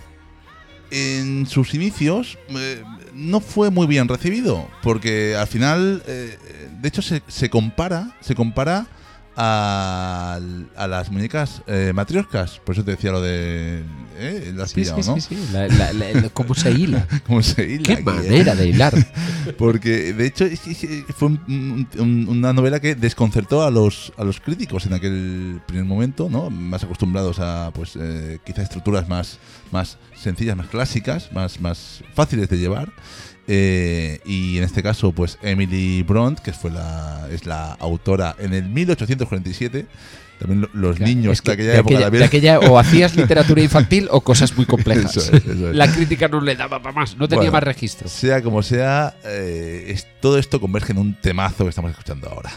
en 0.91 1.45
sus 1.47 1.73
inicios 1.73 2.37
eh, 2.49 2.83
no 3.13 3.39
fue 3.39 3.69
muy 3.69 3.87
bien 3.87 4.07
recibido, 4.07 4.67
porque 4.83 5.35
al 5.35 5.47
final, 5.47 6.03
eh, 6.07 6.37
de 6.79 6.87
hecho, 6.87 7.01
se, 7.01 7.21
se 7.27 7.49
compara, 7.49 8.15
se 8.21 8.35
compara 8.35 8.87
a, 9.37 10.39
a 10.75 10.87
las 10.87 11.11
muñecas 11.11 11.61
eh, 11.67 11.91
matrioscas. 11.93 12.59
Por 12.65 12.75
eso 12.75 12.83
te 12.83 12.91
decía 12.91 13.11
lo 13.11 13.21
de. 13.21 13.83
¿eh? 14.17 14.51
Lo 14.55 14.63
has 14.63 14.71
Sí, 14.71 14.81
pillado, 14.81 15.03
sí, 15.03 15.09
¿no? 15.09 15.15
sí, 15.21 15.35
sí. 15.35 15.49
La- 15.53 15.67
la- 15.67 15.93
la- 15.93 16.11
la- 16.13 16.29
¿Cómo 16.29 16.55
se 16.55 16.71
hila? 16.71 17.07
¿Cómo 17.27 17.43
se 17.43 17.63
hila 17.69 17.83
Qué 17.83 17.93
aquí, 17.93 18.01
eh? 18.01 18.05
manera 18.05 18.55
de 18.55 18.67
hilar. 18.67 18.93
Porque 19.57 20.11
de 20.13 20.25
hecho 20.25 20.45
fue 21.15 21.27
un- 21.29 21.87
un- 21.97 22.25
una 22.29 22.51
novela 22.51 22.79
que 22.79 22.95
desconcertó 22.95 23.63
a 23.63 23.71
los, 23.71 24.11
a 24.17 24.23
los 24.23 24.39
críticos 24.39 24.85
en 24.87 24.93
aquel 24.93 25.61
primer 25.67 25.85
momento, 25.85 26.29
¿no? 26.29 26.49
Más 26.49 26.83
acostumbrados 26.83 27.39
a 27.39 27.71
pues 27.73 27.93
eh, 27.99 28.39
quizá 28.45 28.63
estructuras 28.63 29.07
más, 29.07 29.37
más 29.71 29.97
sencillas, 30.15 30.57
más 30.57 30.67
clásicas, 30.67 31.31
más, 31.31 31.61
más 31.61 32.03
fáciles 32.15 32.49
de 32.49 32.57
llevar. 32.57 32.91
Eh, 33.47 34.19
y 34.25 34.57
en 34.57 34.63
este 34.65 34.83
caso, 34.83 35.11
pues 35.13 35.37
Emily 35.41 36.03
Bront, 36.03 36.39
que 36.39 36.51
fue 36.53 36.69
la, 36.69 37.27
es 37.31 37.45
la 37.45 37.73
autora 37.73 38.35
en 38.39 38.53
el 38.53 38.65
1847. 38.65 39.85
También 40.39 40.61
lo- 40.61 40.69
los 40.73 40.99
niños 40.99 41.33
Es 41.33 41.41
que 41.41 41.55
de 41.55 41.55
aquella 41.55 41.77
época 41.79 41.95
de 41.97 42.03
también- 42.03 42.23
aquella 42.23 42.59
o 42.59 42.77
hacías 42.77 43.15
literatura 43.15 43.59
infantil 43.61 44.07
o 44.11 44.21
cosas 44.21 44.55
muy 44.55 44.65
complejas. 44.67 45.17
Eso 45.17 45.35
es, 45.35 45.45
eso 45.45 45.69
es. 45.71 45.75
La 45.75 45.91
crítica 45.91 46.27
no 46.27 46.41
le 46.41 46.55
daba 46.55 46.79
para 46.81 46.93
más, 46.93 47.17
no 47.17 47.27
tenía 47.27 47.39
Bueno, 47.45 47.53
más 47.53 47.63
registros. 47.63 48.11
Sea 48.11 48.43
como 48.43 48.61
sea, 48.61 49.15
eh, 49.25 49.85
es- 49.87 50.05
todo 50.21 50.37
esto 50.37 50.61
converge 50.61 50.91
en 50.91 50.99
un 50.99 51.15
temazo 51.15 51.63
que 51.63 51.69
estamos 51.69 51.89
escuchando 51.89 52.29
ahora. 52.29 52.51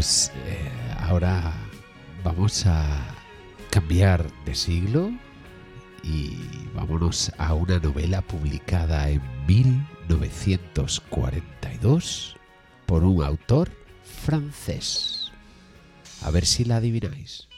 Pues 0.00 0.32
eh, 0.46 0.70
ahora 0.98 1.52
vamos 2.24 2.64
a 2.64 3.14
cambiar 3.68 4.32
de 4.46 4.54
siglo 4.54 5.12
y 6.02 6.38
vámonos 6.74 7.30
a 7.36 7.52
una 7.52 7.78
novela 7.78 8.22
publicada 8.22 9.10
en 9.10 9.20
1942 9.46 12.34
por 12.86 13.04
un 13.04 13.22
autor 13.22 13.68
francés. 14.24 15.32
A 16.22 16.30
ver 16.30 16.46
si 16.46 16.64
la 16.64 16.76
adivináis. 16.76 17.49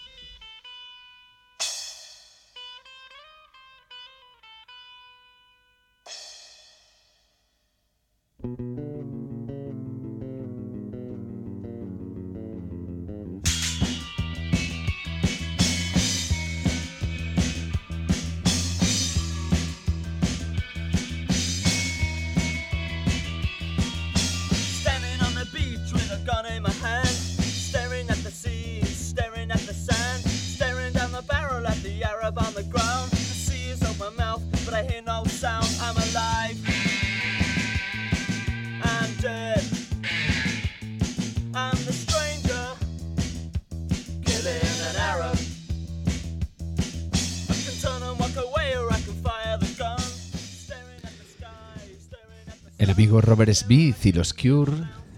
Robert 53.43 53.55
Smith 53.59 53.97
y 54.07 54.13
los 54.13 54.33
Cure 54.35 54.71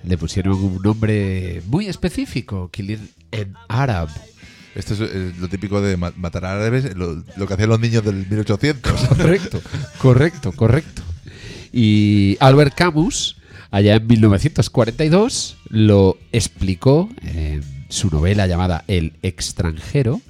le 0.02 0.16
pusieron 0.16 0.54
un 0.54 0.80
nombre 0.82 1.60
muy 1.66 1.88
específico, 1.88 2.70
Killing 2.70 3.10
en 3.30 3.52
Arab. 3.68 4.08
Esto 4.74 4.94
es 4.94 5.00
eh, 5.02 5.32
lo 5.38 5.46
típico 5.48 5.82
de 5.82 5.98
ma- 5.98 6.14
matar 6.16 6.46
árabes, 6.46 6.96
lo, 6.96 7.22
lo 7.36 7.46
que 7.46 7.52
hacían 7.52 7.68
los 7.68 7.80
niños 7.80 8.02
del 8.02 8.26
1800. 8.26 8.92
Correcto, 9.08 9.60
correcto, 9.98 10.52
correcto. 10.52 11.02
Y 11.70 12.38
Albert 12.40 12.74
Camus, 12.74 13.36
allá 13.70 13.96
en 13.96 14.06
1942, 14.06 15.58
lo 15.68 16.16
explicó 16.32 17.10
en 17.20 17.62
su 17.90 18.08
novela 18.08 18.46
llamada 18.46 18.84
El 18.88 19.12
extranjero, 19.20 20.22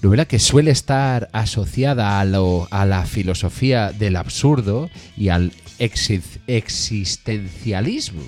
novela 0.00 0.24
que 0.24 0.38
suele 0.38 0.70
estar 0.70 1.28
asociada 1.34 2.18
a, 2.18 2.24
lo- 2.24 2.66
a 2.70 2.86
la 2.86 3.04
filosofía 3.04 3.92
del 3.92 4.16
absurdo 4.16 4.88
y 5.18 5.28
al 5.28 5.52
existencialismo. 5.78 8.22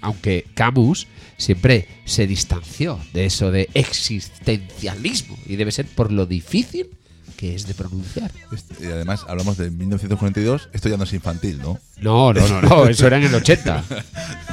Aunque 0.00 0.46
Camus 0.54 1.06
siempre 1.36 1.88
se 2.04 2.26
distanció 2.26 2.98
de 3.12 3.26
eso 3.26 3.50
de 3.50 3.68
existencialismo 3.74 5.36
y 5.46 5.56
debe 5.56 5.72
ser 5.72 5.86
por 5.86 6.12
lo 6.12 6.26
difícil 6.26 6.88
que 7.36 7.54
es 7.54 7.66
de 7.66 7.74
pronunciar. 7.74 8.30
Este- 8.52 8.86
Y 8.86 8.90
además 8.90 9.24
hablamos 9.28 9.58
de 9.58 9.70
1942, 9.70 10.70
esto 10.72 10.88
ya 10.88 10.96
no 10.96 11.04
es 11.04 11.12
infantil, 11.12 11.58
¿no? 11.58 11.78
No, 12.00 12.32
no, 12.32 12.48
no, 12.48 12.62
no, 12.62 12.88
eso 12.88 13.06
era 13.06 13.18
en 13.18 13.24
el 13.24 13.34
80. 13.34 13.84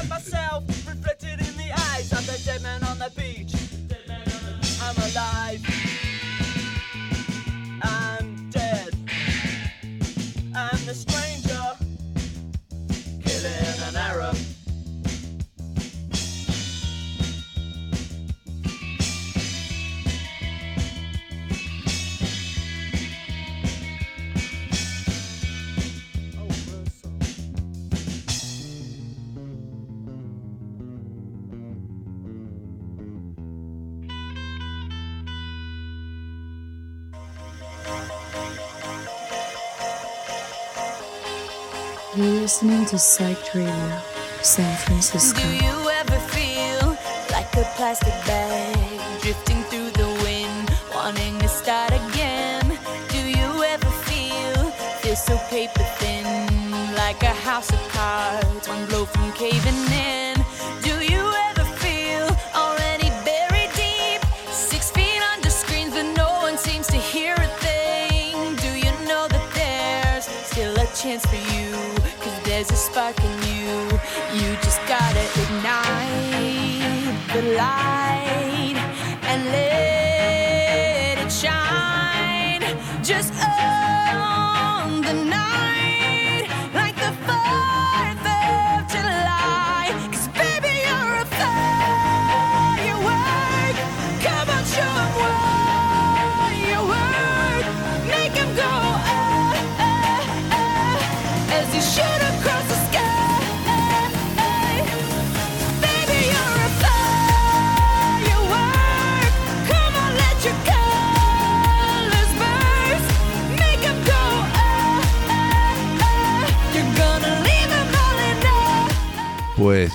to 42.93 43.58
Radio, 43.58 44.01
San 44.43 44.77
Francisco. 44.86 45.41
Do 45.41 45.65
you 45.65 45.89
ever 45.89 46.19
feel 46.29 46.95
like 47.32 47.51
a 47.56 47.63
plastic 47.75 48.13
bag 48.27 49.19
drifting 49.19 49.63
through 49.63 49.89
the 49.91 50.08
wind, 50.23 50.69
wanting 50.93 51.39
to 51.39 51.47
start 51.47 51.91
again? 51.91 52.77
Do 53.10 53.17
you 53.17 53.63
ever 53.63 53.89
feel 54.06 54.69
feel 55.01 55.15
so 55.15 55.36
paper 55.49 55.84
thin, 55.97 56.93
like 56.93 57.23
a 57.23 57.34
house 57.34 57.71
of 57.73 57.82
cards, 57.89 58.67
one 58.69 58.86
blow 58.86 59.06
from 59.06 59.32
caving 59.32 59.91
in? 59.91 60.23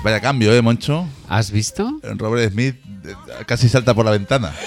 Vaya 0.09 0.21
cambio, 0.21 0.53
¿eh, 0.53 0.61
Moncho? 0.61 1.05
¿Has 1.27 1.51
visto? 1.51 1.99
Robert 2.15 2.51
Smith 2.51 2.75
eh, 3.05 3.13
casi 3.45 3.69
salta 3.69 3.93
por 3.93 4.05
la 4.05 4.11
ventana. 4.11 4.51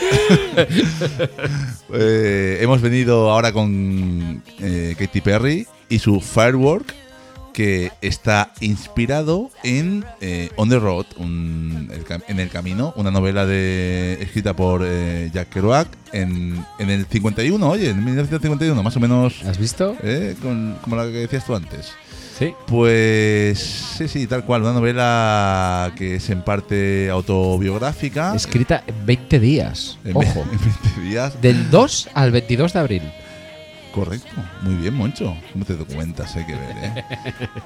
Eh, 1.94 2.58
hemos 2.62 2.80
venido 2.80 3.30
ahora 3.30 3.52
con 3.52 4.42
eh, 4.60 4.94
Katy 4.98 5.20
Perry 5.20 5.66
y 5.90 5.98
su 5.98 6.20
Firework, 6.20 6.94
que 7.52 7.90
está 8.00 8.52
inspirado 8.60 9.50
en 9.62 10.04
eh, 10.22 10.48
On 10.56 10.70
the 10.70 10.78
Road, 10.78 11.04
un- 11.18 11.90
el 11.92 12.04
en 12.28 12.40
el 12.40 12.48
camino, 12.48 12.94
una 12.96 13.10
novela 13.10 13.44
de, 13.44 14.16
escrita 14.22 14.54
por 14.56 14.82
eh, 14.84 15.30
Jack 15.34 15.50
Kerouac 15.50 15.88
en, 16.12 16.64
en 16.78 16.88
el 16.90 17.04
51, 17.04 17.68
oye, 17.68 17.90
en 17.90 18.02
1951, 18.02 18.82
más 18.82 18.96
o 18.96 19.00
menos, 19.00 19.42
¿Has 19.44 19.58
visto? 19.58 19.94
eh, 20.02 20.34
con- 20.40 20.76
como 20.82 20.96
la 20.96 21.04
que 21.04 21.10
decías 21.18 21.44
tú 21.44 21.54
antes. 21.54 21.92
Sí. 22.42 22.54
Pues 22.66 23.58
sí, 23.60 24.08
sí, 24.08 24.26
tal 24.26 24.44
cual, 24.44 24.62
una 24.62 24.72
novela 24.72 25.92
que 25.96 26.16
es 26.16 26.28
en 26.28 26.42
parte 26.42 27.08
autobiográfica. 27.08 28.34
Escrita 28.34 28.82
en 28.84 29.06
20 29.06 29.38
días. 29.38 29.98
en 30.04 30.16
Ojo. 30.16 30.44
en 30.52 30.58
20 30.58 31.00
días. 31.02 31.40
Del 31.40 31.70
2 31.70 32.08
al 32.14 32.32
22 32.32 32.72
de 32.72 32.78
abril. 32.80 33.02
Correcto, 33.92 34.28
muy 34.62 34.74
bien, 34.76 34.94
Moncho. 34.94 35.36
¿Cómo 35.52 35.64
te 35.66 35.76
documentas? 35.76 36.34
Hay 36.36 36.46
que 36.46 36.54
ver, 36.54 36.76
¿eh? 36.82 37.04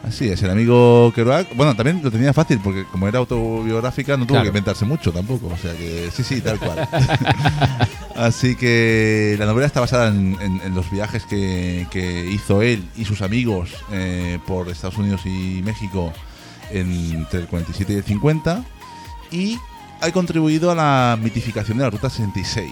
Así 0.03 0.29
es, 0.29 0.43
el 0.43 0.51
amigo 0.51 1.13
Kerouac. 1.15 1.55
Bueno, 1.55 1.77
también 1.77 2.01
lo 2.03 2.11
tenía 2.11 2.33
fácil 2.33 2.59
porque, 2.63 2.85
como 2.91 3.07
era 3.07 3.19
autobiográfica, 3.21 4.17
no 4.17 4.25
tuvo 4.25 4.35
Claro. 4.35 4.43
que 4.43 4.49
inventarse 4.49 4.85
mucho 4.85 5.13
tampoco. 5.13 5.47
O 5.47 5.57
sea 5.57 5.73
que 5.77 6.11
sí, 6.13 6.25
sí, 6.25 6.41
tal 6.41 6.59
cual. 6.59 6.89
Así 8.17 8.57
que 8.57 9.37
la 9.39 9.47
novela 9.47 9.67
está 9.67 9.81
basada 9.81 10.09
en, 10.09 10.37
en- 10.41 10.61
en 10.65 10.75
los 10.75 10.91
viajes 10.91 11.25
que, 11.27 11.87
que 11.91 12.27
hizo 12.31 12.63
él 12.63 12.83
y 12.97 13.05
sus 13.05 13.23
amigos 13.23 13.71
eh, 13.93 14.39
por 14.47 14.69
Estados 14.69 14.97
Unidos 14.99 15.21
y 15.27 15.61
México 15.63 16.13
entre 16.71 17.41
el 17.41 17.47
47 17.47 17.93
y 17.93 17.97
el 17.97 18.05
50. 18.05 18.65
Y 19.31 19.59
ha 20.01 20.11
contribuido 20.13 20.71
a 20.71 20.75
la 20.75 21.19
mitificación 21.23 21.79
de 21.79 21.85
la 21.85 21.91
Ruta 21.91 22.11
66 22.11 22.69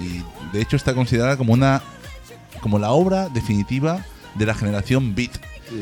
y 0.00 0.22
de 0.56 0.62
hecho 0.62 0.76
está 0.76 0.94
considerada 0.94 1.36
como 1.36 1.52
una 1.52 1.82
como 2.60 2.78
la 2.78 2.90
obra 2.90 3.28
definitiva 3.28 4.04
de 4.34 4.46
la 4.46 4.54
generación 4.54 5.14
Beat. 5.14 5.32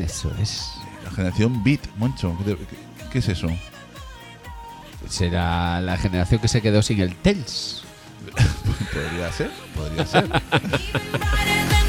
Eso 0.00 0.32
es. 0.40 0.70
La 1.04 1.10
generación 1.10 1.62
Beat, 1.64 1.80
Moncho, 1.96 2.36
¿qué, 2.44 2.56
qué- 2.56 3.08
qué 3.12 3.18
es 3.18 3.28
eso? 3.28 3.48
Será 5.08 5.80
la 5.80 5.96
generación 5.98 6.40
que 6.40 6.48
se 6.48 6.62
quedó 6.62 6.82
sin 6.82 7.00
el 7.00 7.14
TELS. 7.16 7.82
Podría 8.92 9.30
ser, 9.32 9.50
podría 9.76 10.06
ser. 10.06 10.30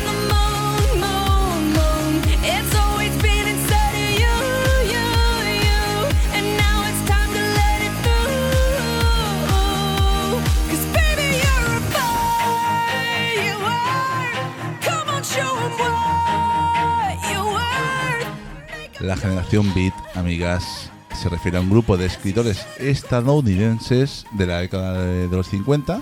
La 19.05 19.15
generación 19.17 19.71
Beat, 19.75 19.93
amigas, 20.15 20.89
se 21.15 21.29
refiere 21.29 21.57
a 21.57 21.61
un 21.61 21.69
grupo 21.69 21.95
de 21.97 22.05
escritores 22.07 22.65
estadounidenses 22.79 24.25
de 24.31 24.47
la 24.47 24.59
década 24.59 24.93
de, 25.01 25.27
de 25.27 25.35
los 25.37 25.47
50, 25.47 26.01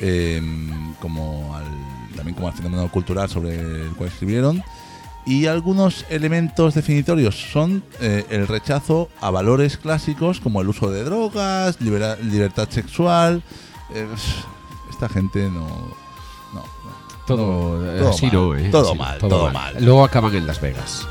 eh, 0.00 0.42
como 1.00 1.54
al- 1.56 1.64
también 2.16 2.34
como 2.34 2.48
al 2.48 2.54
fenómeno 2.54 2.88
cultural 2.90 3.28
sobre 3.28 3.54
el 3.60 3.90
cual 3.96 4.08
escribieron. 4.10 4.62
Y 5.26 5.46
algunos 5.46 6.04
elementos 6.10 6.74
definitorios 6.74 7.34
son 7.52 7.82
eh, 8.00 8.26
el 8.30 8.46
rechazo 8.46 9.08
a 9.20 9.30
valores 9.30 9.78
clásicos 9.78 10.38
como 10.40 10.60
el 10.60 10.68
uso 10.68 10.90
de 10.90 11.04
drogas, 11.04 11.80
libera- 11.80 12.16
libertad 12.16 12.68
sexual. 12.68 13.42
eh, 13.94 14.06
esta 14.90 15.08
gente 15.08 15.48
no. 15.50 15.66
no, 16.52 16.60
no. 16.62 16.64
Todo, 17.26 17.94
eh, 17.94 17.98
Todo 18.00 18.10
así 18.10 18.26
mal, 18.26 18.34
no, 18.34 18.54
¿eh? 18.56 18.68
todo 18.70 18.90
Así, 18.90 18.98
mal, 18.98 19.18
todo 19.18 19.50
mal. 19.52 19.76
Luego 19.80 20.04
acaban 20.04 20.34
en 20.34 20.46
Las 20.46 20.60
Vegas. 20.60 21.06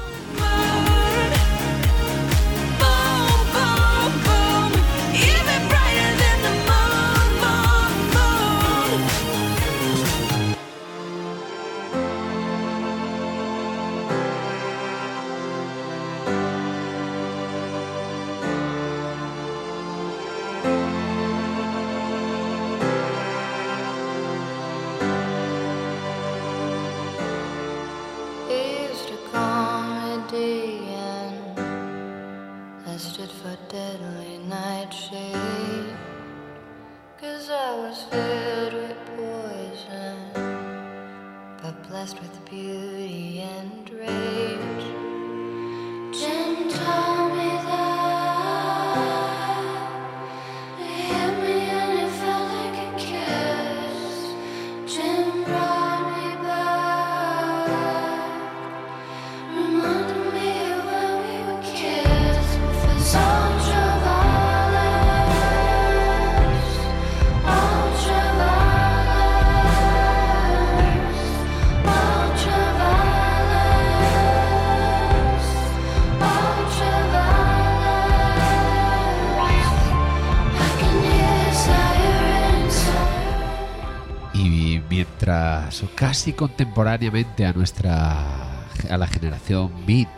O 85.25 85.95
casi 85.95 86.33
contemporáneamente 86.33 87.45
a 87.45 87.53
nuestra 87.53 88.65
a 88.89 88.97
la 88.97 89.07
generación 89.07 89.71
Beat, 89.85 90.09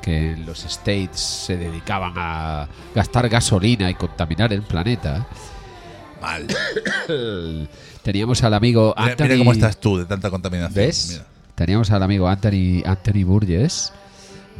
que 0.00 0.32
en 0.32 0.46
los 0.46 0.64
States 0.64 1.20
se 1.20 1.56
dedicaban 1.56 2.14
a 2.16 2.66
gastar 2.94 3.28
gasolina 3.28 3.90
y 3.90 3.94
contaminar 3.94 4.52
el 4.52 4.62
planeta, 4.62 5.26
Mal. 6.22 6.46
teníamos 8.02 8.42
al 8.44 8.54
amigo 8.54 8.94
Mira, 8.96 9.10
Anthony. 9.10 9.24
mira 9.24 9.38
cómo 9.38 9.52
estás 9.52 9.76
tú 9.78 9.98
de 9.98 10.04
tanta 10.06 10.30
contaminación. 10.30 10.74
¿Ves? 10.74 11.08
Mira. 11.10 11.26
Teníamos 11.54 11.90
al 11.90 12.02
amigo 12.02 12.28
Anthony, 12.28 12.82
Anthony 12.86 13.24
Burgess, 13.24 13.92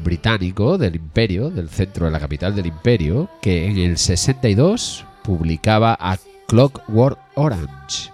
británico 0.04 0.76
del 0.76 0.96
Imperio, 0.96 1.50
del 1.50 1.68
centro 1.70 2.06
de 2.06 2.12
la 2.12 2.20
capital 2.20 2.54
del 2.54 2.66
Imperio, 2.66 3.30
que 3.40 3.66
en 3.66 3.78
el 3.78 3.96
62 3.96 5.04
publicaba 5.22 5.96
a 5.98 6.18
Clockwork 6.48 7.18
Orange, 7.36 8.11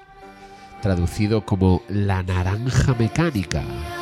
traducido 0.80 1.44
como 1.44 1.82
La 1.88 2.22
Naranja 2.22 2.94
Mecánica. 2.98 3.97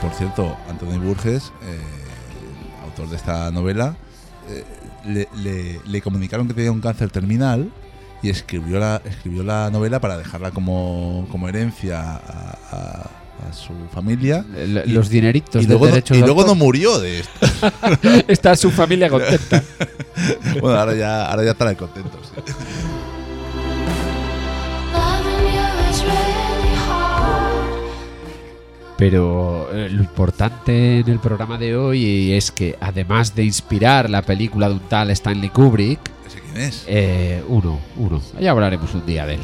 Por 0.00 0.12
cierto, 0.12 0.56
Anthony 0.68 0.98
Burgess, 0.98 1.52
eh, 1.62 1.78
autor 2.84 3.08
de 3.08 3.16
esta 3.16 3.50
novela, 3.50 3.96
eh, 4.48 4.64
le, 5.06 5.28
le- 5.42 5.80
le 5.86 6.00
comunicaron 6.02 6.46
que 6.48 6.54
tenía 6.54 6.72
un 6.72 6.80
cáncer 6.80 7.10
terminal 7.10 7.70
y 8.22 8.30
escribió 8.30 8.78
la, 8.78 9.00
escribió 9.04 9.42
la 9.42 9.70
novela 9.70 10.00
para 10.00 10.16
dejarla 10.18 10.50
como, 10.50 11.26
como 11.30 11.48
herencia 11.48 12.00
a, 12.00 12.58
a- 12.72 13.10
a 13.48 13.52
su 13.52 13.72
familia. 13.94 14.44
L- 14.56 14.82
Y- 14.86 14.90
Los 14.90 15.08
dineritos 15.08 15.62
y 15.62 15.66
de 15.66 15.72
luego, 15.78 15.86
no, 15.88 16.16
y 16.16 16.20
luego 16.20 16.54
murió 16.56 16.98
de 16.98 17.20
esto. 17.20 17.32
Está 18.28 18.56
su 18.56 18.70
familia 18.72 19.08
contenta. 19.08 19.62
bueno, 20.60 20.78
ahora 20.78 20.94
ya, 20.94 21.26
ahora 21.26 21.44
ya 21.44 21.50
estarán 21.52 21.74
contentos. 21.76 22.32
sí. 22.34 22.52
Pero 28.98 29.68
eh, 29.72 29.88
lo 29.90 30.02
importante 30.02 30.98
en 30.98 31.08
el 31.08 31.20
programa 31.20 31.56
de 31.56 31.76
hoy 31.76 32.32
es 32.32 32.50
que 32.50 32.76
además 32.80 33.32
de 33.32 33.44
inspirar 33.44 34.10
la 34.10 34.22
película 34.22 34.68
de 34.68 34.74
un 34.74 34.80
tal 34.80 35.10
Stanley 35.12 35.50
Kubrick, 35.50 36.00
¿Ese 36.26 36.40
quién 36.40 36.56
es? 36.56 36.84
Eh, 36.88 37.40
uno, 37.46 37.78
uno. 37.96 38.20
Ya 38.40 38.50
hablaremos 38.50 38.92
un 38.94 39.06
día 39.06 39.24
de 39.24 39.34
él. 39.34 39.40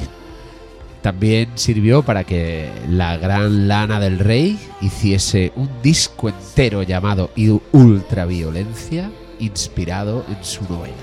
También 1.03 1.51
sirvió 1.55 2.03
para 2.03 2.25
que 2.25 2.69
la 2.89 3.17
gran 3.17 3.69
Lana 3.69 4.01
del 4.01 4.19
Rey 4.19 4.59
hiciese 4.81 5.53
un 5.55 5.71
disco 5.83 6.29
entero 6.29 6.83
llamado 6.83 7.31
Ultraviolencia, 7.71 9.09
inspirado 9.39 10.25
en 10.31 10.45
su 10.45 10.65
novela. 10.65 10.95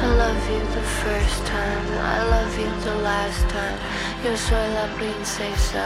I 0.00 0.06
love 0.16 0.48
you 0.48 0.60
the 0.72 0.80
first 1.02 1.44
time, 1.44 1.84
I 2.00 2.22
love 2.30 2.56
you 2.58 2.70
the 2.82 3.02
last 3.02 3.46
time. 3.50 3.93
Yo 4.24 4.34
soy 4.34 4.68
la 4.72 4.86
princesa, 4.96 5.84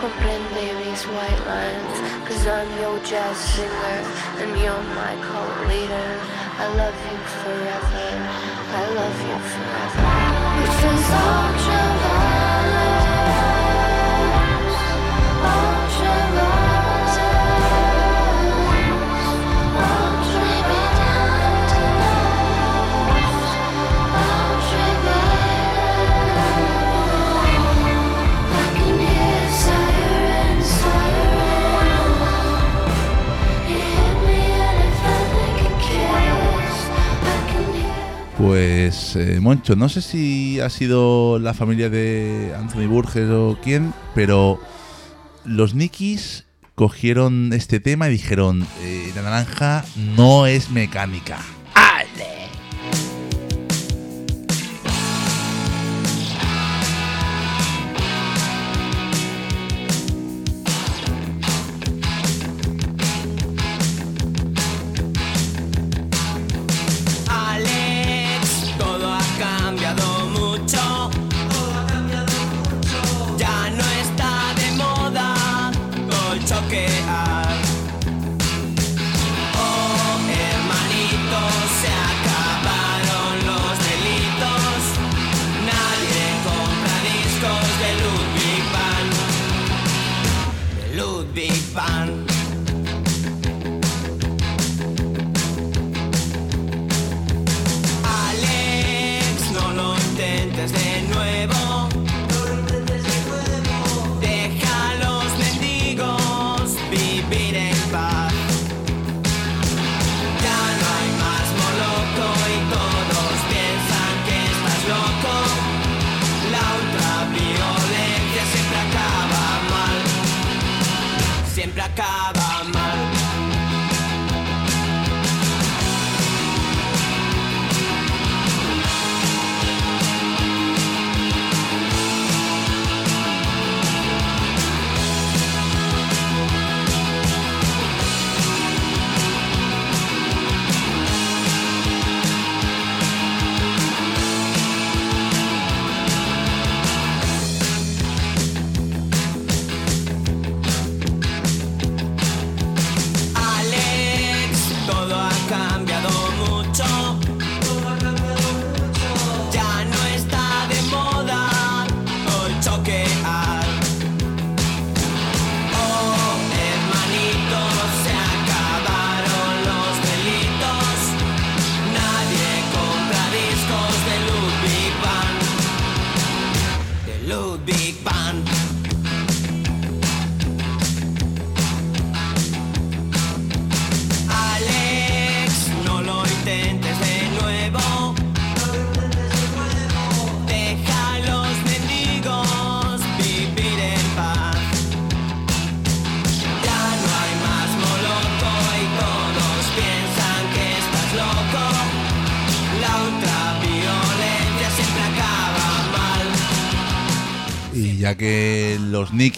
comprende 0.00 0.74
white 1.06 1.42
lines. 1.46 1.94
Cause 2.26 2.44
I'm 2.44 2.66
your 2.80 2.98
jazz 3.04 3.36
singer, 3.36 4.02
and 4.40 4.50
you're 4.58 4.82
my 4.96 5.14
cult 5.22 5.68
leader. 5.68 6.18
I 6.58 6.66
love 6.74 6.98
you 7.06 7.18
forever, 7.44 8.08
I 8.74 8.84
love 8.94 9.20
you 9.22 9.38
forever. 9.54 10.18
Pues, 38.38 39.16
eh, 39.16 39.40
Moncho, 39.40 39.74
no 39.74 39.88
sé 39.88 40.00
si 40.00 40.60
ha 40.60 40.70
sido 40.70 41.40
la 41.40 41.54
familia 41.54 41.90
de 41.90 42.54
Anthony 42.56 42.86
Burgess 42.86 43.28
o 43.30 43.58
quién, 43.60 43.92
pero 44.14 44.60
los 45.44 45.74
Nikis 45.74 46.46
cogieron 46.76 47.52
este 47.52 47.80
tema 47.80 48.06
y 48.06 48.12
dijeron, 48.12 48.64
eh, 48.82 49.10
la 49.16 49.22
naranja 49.22 49.84
no 50.16 50.46
es 50.46 50.70
mecánica. 50.70 51.40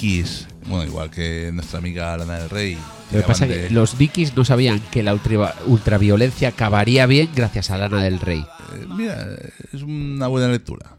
Nikis, 0.00 0.46
bueno, 0.66 0.84
igual 0.86 1.10
que 1.10 1.50
nuestra 1.52 1.78
amiga 1.78 2.16
Lana 2.16 2.38
del 2.38 2.48
Rey, 2.48 2.78
Lo 3.12 3.20
que 3.20 3.26
pasa 3.26 3.44
es 3.46 3.68
que 3.68 3.74
los 3.74 3.98
Dickies 3.98 4.34
no 4.34 4.44
sabían 4.46 4.80
que 4.90 5.02
la 5.02 5.12
ultra- 5.12 5.54
ultraviolencia 5.66 6.48
acabaría 6.48 7.04
bien 7.06 7.28
gracias 7.34 7.70
a 7.70 7.76
Lana 7.76 8.02
del 8.02 8.18
Rey. 8.18 8.40
Eh, 8.40 8.86
mira, 8.96 9.28
es 9.72 9.82
una 9.82 10.26
buena 10.28 10.48
lectura. 10.48 10.96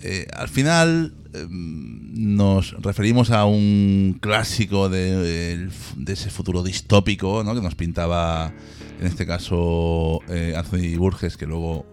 Eh, 0.00 0.26
al 0.34 0.48
final 0.48 1.12
eh, 1.34 1.46
nos 1.50 2.72
referimos 2.82 3.30
a 3.30 3.44
un 3.44 4.16
clásico 4.20 4.88
de, 4.88 5.68
de 5.96 6.12
ese 6.12 6.30
futuro 6.30 6.62
distópico 6.62 7.44
¿no? 7.44 7.54
que 7.54 7.60
nos 7.60 7.74
pintaba, 7.74 8.50
en 8.98 9.06
este 9.06 9.26
caso, 9.26 10.20
eh, 10.30 10.54
Anthony 10.56 10.96
Burgess, 10.96 11.36
que 11.36 11.44
luego 11.46 11.84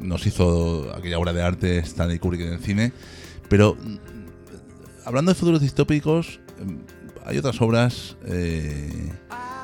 nos 0.00 0.26
hizo 0.26 0.94
aquella 0.96 1.18
obra 1.18 1.32
de 1.34 1.42
arte 1.42 1.78
Stanley 1.80 2.18
Kubrick 2.18 2.40
en 2.42 2.52
el 2.54 2.60
cine. 2.60 2.92
Pero 3.48 3.76
hablando 5.06 5.30
de 5.30 5.36
futuros 5.36 5.60
distópicos, 5.60 6.40
eh, 6.58 6.76
hay 7.24 7.38
otras 7.38 7.60
obras 7.62 8.16
eh, 8.26 9.10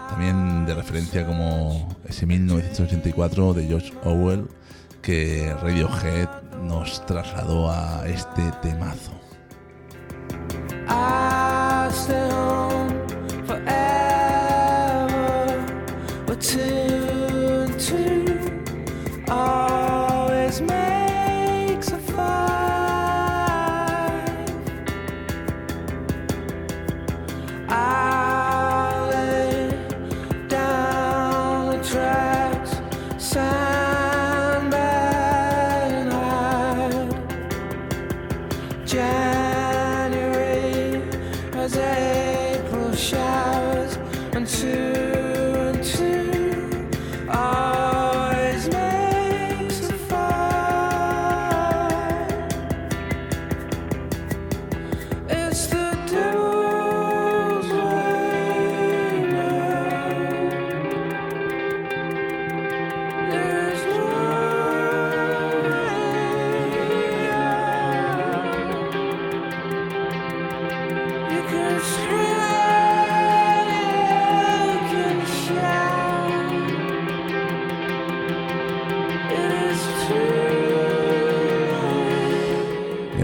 también 0.09 0.65
de 0.65 0.75
referencia 0.75 1.27
como 1.27 1.97
ese 2.05 2.27
1984 2.27 3.53
de 3.53 3.67
George 3.67 3.93
Orwell 4.05 4.47
que 5.03 5.53
Radiohead 5.61 6.29
nos 6.63 7.05
trasladó 7.07 7.71
a 7.71 8.05
este 8.07 8.43
temazo. 8.63 9.13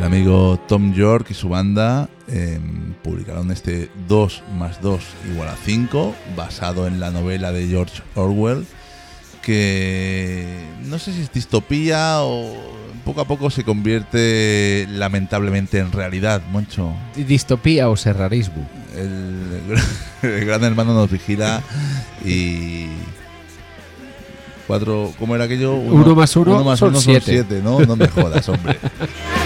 Amigo 0.09 0.59
Tom 0.67 0.95
York 0.95 1.27
y 1.29 1.35
su 1.35 1.51
banda 1.51 2.09
em, 2.29 2.95
publicaron 3.03 3.51
este 3.51 3.91
2 4.09 4.43
más 4.59 4.81
2 4.81 5.01
igual 5.31 5.49
a 5.49 5.57
5, 5.67 6.15
basado 6.35 6.87
en 6.87 6.99
la 6.99 7.11
novela 7.11 7.53
de 7.53 7.69
George 7.69 8.03
Orwell. 8.15 8.65
que 9.43 10.61
no 10.87 10.99
sé 10.99 11.13
si 11.13 11.21
es 11.21 11.33
distopía 11.33 12.23
o 12.23 12.57
poco 13.05 13.21
a 13.21 13.27
poco 13.27 13.51
se 13.51 13.65
convierte 13.65 14.87
lamentablemente 14.91 15.79
en 15.79 15.93
realidad, 15.93 16.41
Moncho. 16.53 16.95
Distopía 17.15 17.91
o 17.91 17.97
serrarismo. 17.97 18.67
El, 18.97 19.77
el 20.23 20.45
gran 20.47 20.65
hermano 20.65 20.95
nos 20.95 21.11
vigila 21.11 21.63
y 22.25 22.87
cuatro, 24.67 25.13
¿cómo 25.19 25.35
era 25.35 25.45
aquello? 25.45 25.75
Uno 25.75 26.15
más 26.15 26.35
uno 26.35 26.65
más 26.65 26.79
son 26.79 26.91
uno 26.91 27.01
siete. 27.01 27.61
¿no? 27.63 27.81
No 27.81 27.95
me 27.95 28.09
jodas, 28.09 28.49
hombre. 28.49 28.79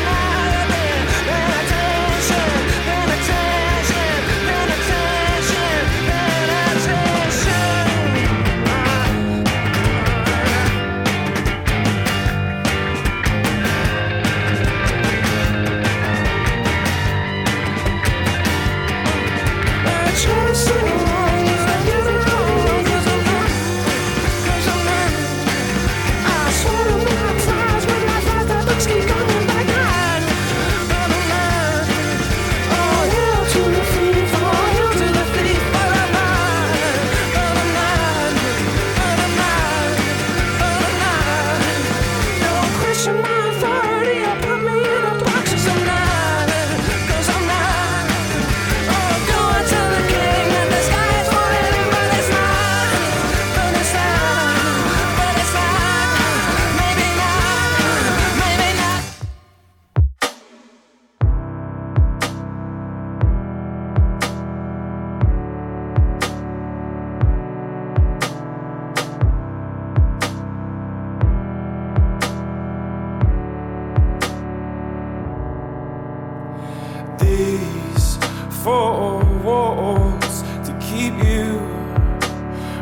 four 78.62 79.24
walls 79.42 80.42
to 80.64 80.72
keep 80.80 81.12
you, 81.24 81.58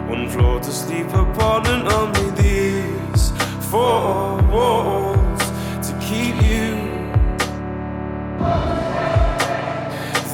one 0.06 0.28
floor 0.28 0.60
to 0.60 0.70
sleep 0.70 1.06
upon, 1.08 1.66
and 1.68 1.88
only 1.88 2.30
these 2.32 3.30
four 3.70 4.36
walls 4.52 5.40
to 5.86 5.92
keep 6.02 6.36
you. 6.42 6.68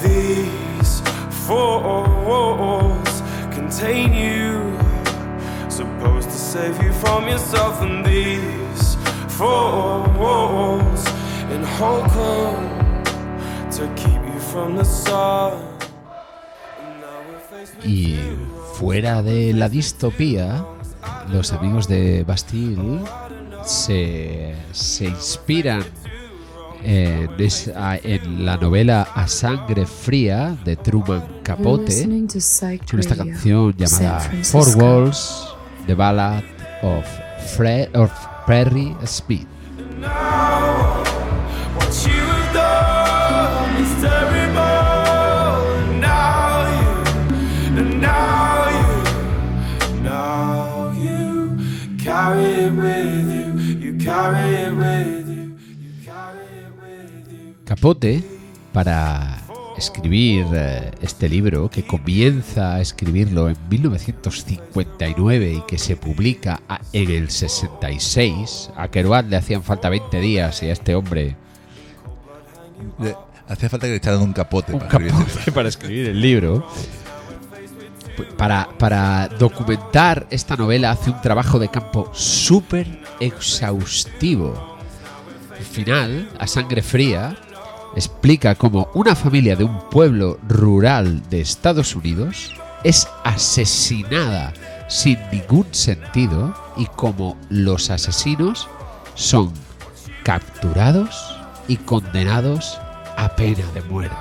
These 0.03 1.01
four 1.47 2.03
walls 2.24 3.22
contain 3.55 4.12
you, 4.14 4.76
supposed 5.70 6.28
to 6.28 6.36
save 6.36 6.82
you 6.82 6.92
from 6.92 7.28
yourself, 7.28 7.82
and 7.82 8.05
these 8.05 8.97
four 9.28 10.09
walls 10.18 11.07
in 11.53 11.62
Holcomb 11.62 12.64
to 12.64 12.66
Y 17.85 18.17
fuera 18.75 19.23
de 19.23 19.53
la 19.53 19.69
distopía, 19.69 20.65
los 21.33 21.53
amigos 21.53 21.89
de 21.89 22.25
Bastille 22.25 23.01
se, 23.65 24.55
se 24.73 25.05
inspiran 25.07 25.83
en, 26.83 27.29
esa- 27.39 27.97
en 27.97 28.45
la 28.47 28.57
novela 28.57 29.09
A 29.15 29.27
Sangre 29.29 29.87
Fría 29.87 30.57
de 30.65 30.77
Truman 30.77 31.23
Capote 31.43 31.93
con 32.91 33.01
esta 33.01 33.15
canción 33.17 33.75
llamada. 33.77 34.21
Four 34.53 34.69
Walls, 34.83 35.49
The 35.87 35.95
Ballad 35.95 36.43
of, 36.83 37.05
Fre 37.57 37.89
of 37.95 38.11
Prairie 38.47 38.95
Speed. 39.05 39.47
Capote, 57.77 58.24
para 58.72 59.39
escribir 59.77 60.47
eh, 60.55 60.91
este 61.03 61.29
libro, 61.29 61.68
que 61.70 61.87
comienza 61.87 62.77
a 62.77 62.81
escribirlo 62.81 63.51
en 63.51 63.57
1959 63.68 65.53
y 65.53 65.61
que 65.68 65.77
se 65.77 65.95
publica 65.95 66.62
en 66.95 67.11
el 67.11 67.31
66, 67.31 68.70
a 68.77 68.89
Kerouac 68.89 69.29
le 69.29 69.37
hacían 69.37 69.62
falta 69.62 69.91
20 69.91 70.20
días 70.20 70.62
y 70.62 70.70
a 70.70 70.72
este 70.72 70.95
hombre 70.95 71.37
Hacía 73.47 73.68
falta 73.68 73.87
que 73.87 73.91
le 73.91 73.97
echaran 73.97 74.22
un 74.22 74.33
capote 74.33 74.72
un 74.72 74.79
para 74.81 74.91
escribir 74.91 75.12
capote 75.12 75.53
para 75.53 75.68
escribir 75.68 76.09
el 76.09 76.20
libro. 76.20 76.66
Para, 78.39 78.70
para 78.79 79.29
documentar 79.39 80.27
esta 80.31 80.57
novela 80.57 80.93
hace 80.93 81.11
un 81.11 81.20
trabajo 81.20 81.59
de 81.59 81.68
campo 81.68 82.11
súper 82.14 82.87
exhaustivo. 83.20 84.79
Al 85.55 85.64
final, 85.64 86.31
a 86.39 86.47
sangre 86.47 86.83
fría, 86.83 87.37
explica 87.97 88.55
cómo 88.55 88.88
una 88.94 89.16
familia 89.16 89.57
de 89.57 89.64
un 89.64 89.80
pueblo 89.90 90.38
rural 90.47 91.22
de 91.30 91.40
Estados 91.40 91.97
Unidos 91.97 92.55
es 92.84 93.09
asesinada 93.24 94.53
sin 94.88 95.18
ningún 95.32 95.66
sentido 95.72 96.55
y 96.76 96.86
cómo 96.94 97.36
los 97.49 97.90
asesinos 97.90 98.68
son 99.14 99.53
capturados 100.22 101.36
y 101.66 101.78
condenados 101.78 102.78
a 103.16 103.34
pena 103.34 103.64
de 103.72 103.82
muerte. 103.82 104.16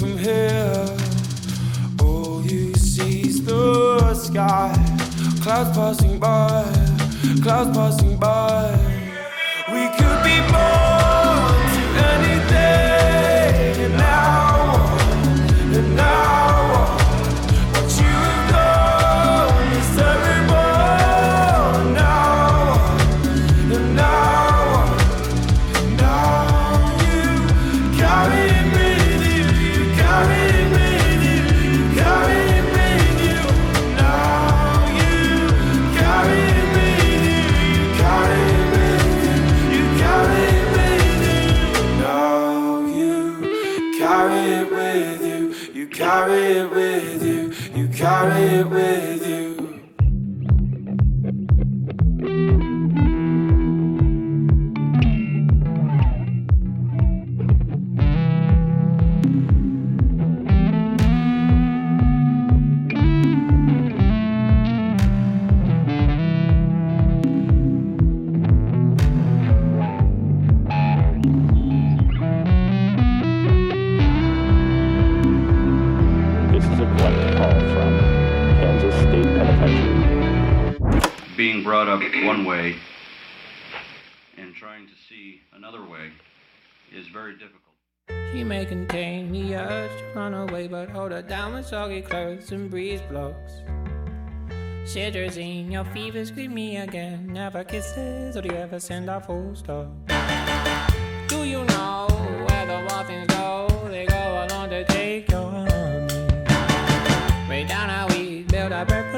From 0.00 0.16
here. 0.16 0.96
All 2.00 2.42
you 2.46 2.72
see 2.74 3.28
is 3.28 3.44
the 3.44 4.14
sky, 4.14 4.72
clouds 5.42 5.76
passing 5.76 6.18
by, 6.18 6.64
clouds 7.42 7.76
passing 7.76 8.16
by. 8.16 8.89
Being 81.40 81.62
brought 81.62 81.88
up 81.88 82.02
one 82.22 82.44
way 82.44 82.76
and 84.36 84.54
trying 84.54 84.86
to 84.86 84.92
see 85.08 85.40
another 85.54 85.80
way 85.80 86.10
is 86.94 87.06
very 87.08 87.32
difficult. 87.32 87.62
She 88.30 88.44
may 88.44 88.66
contain 88.66 89.32
the 89.32 89.54
urge 89.54 89.90
to 90.00 90.04
run 90.14 90.34
away, 90.34 90.68
but 90.68 90.90
hold 90.90 91.12
her 91.12 91.22
down 91.22 91.54
with 91.54 91.64
soggy 91.64 92.02
clothes 92.02 92.52
and 92.52 92.70
breeze 92.70 93.00
blocks. 93.10 93.52
Cetirizine, 94.84 95.72
your 95.72 95.86
fever 95.86 96.26
scream 96.26 96.52
me 96.52 96.76
again. 96.76 97.32
Never 97.32 97.64
kisses, 97.64 98.36
or 98.36 98.42
do 98.42 98.50
you 98.50 98.60
ever 98.60 98.78
send 98.78 99.08
a 99.08 99.18
full 99.18 99.54
stop? 99.54 99.88
Do 101.26 101.44
you 101.44 101.64
know 101.64 102.06
where 102.46 102.66
the 102.66 102.82
muffins 102.82 103.28
go? 103.28 103.66
They 103.88 104.04
go 104.04 104.46
along 104.46 104.68
to 104.68 104.84
take 104.84 105.30
your 105.30 105.49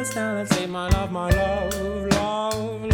this 0.03 0.16
now 0.16 0.36
and 0.36 0.48
say, 0.48 0.66
My 0.66 0.88
love, 0.88 1.12
my 1.12 1.30
love, 1.30 2.07
love, 2.07 2.91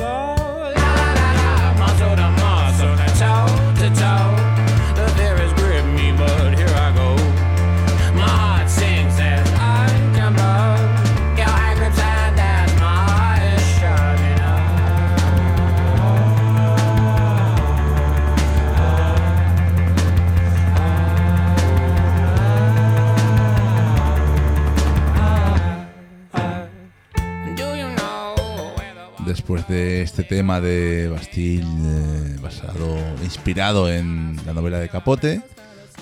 Después 29.49 29.67
de 29.67 30.03
este 30.03 30.25
tema 30.25 30.61
de 30.61 31.09
Bastille, 31.09 31.63
eh, 31.63 32.37
basado, 32.43 32.99
inspirado 33.25 33.91
en 33.91 34.37
la 34.45 34.53
novela 34.53 34.79
de 34.79 34.91
Capote, 34.91 35.41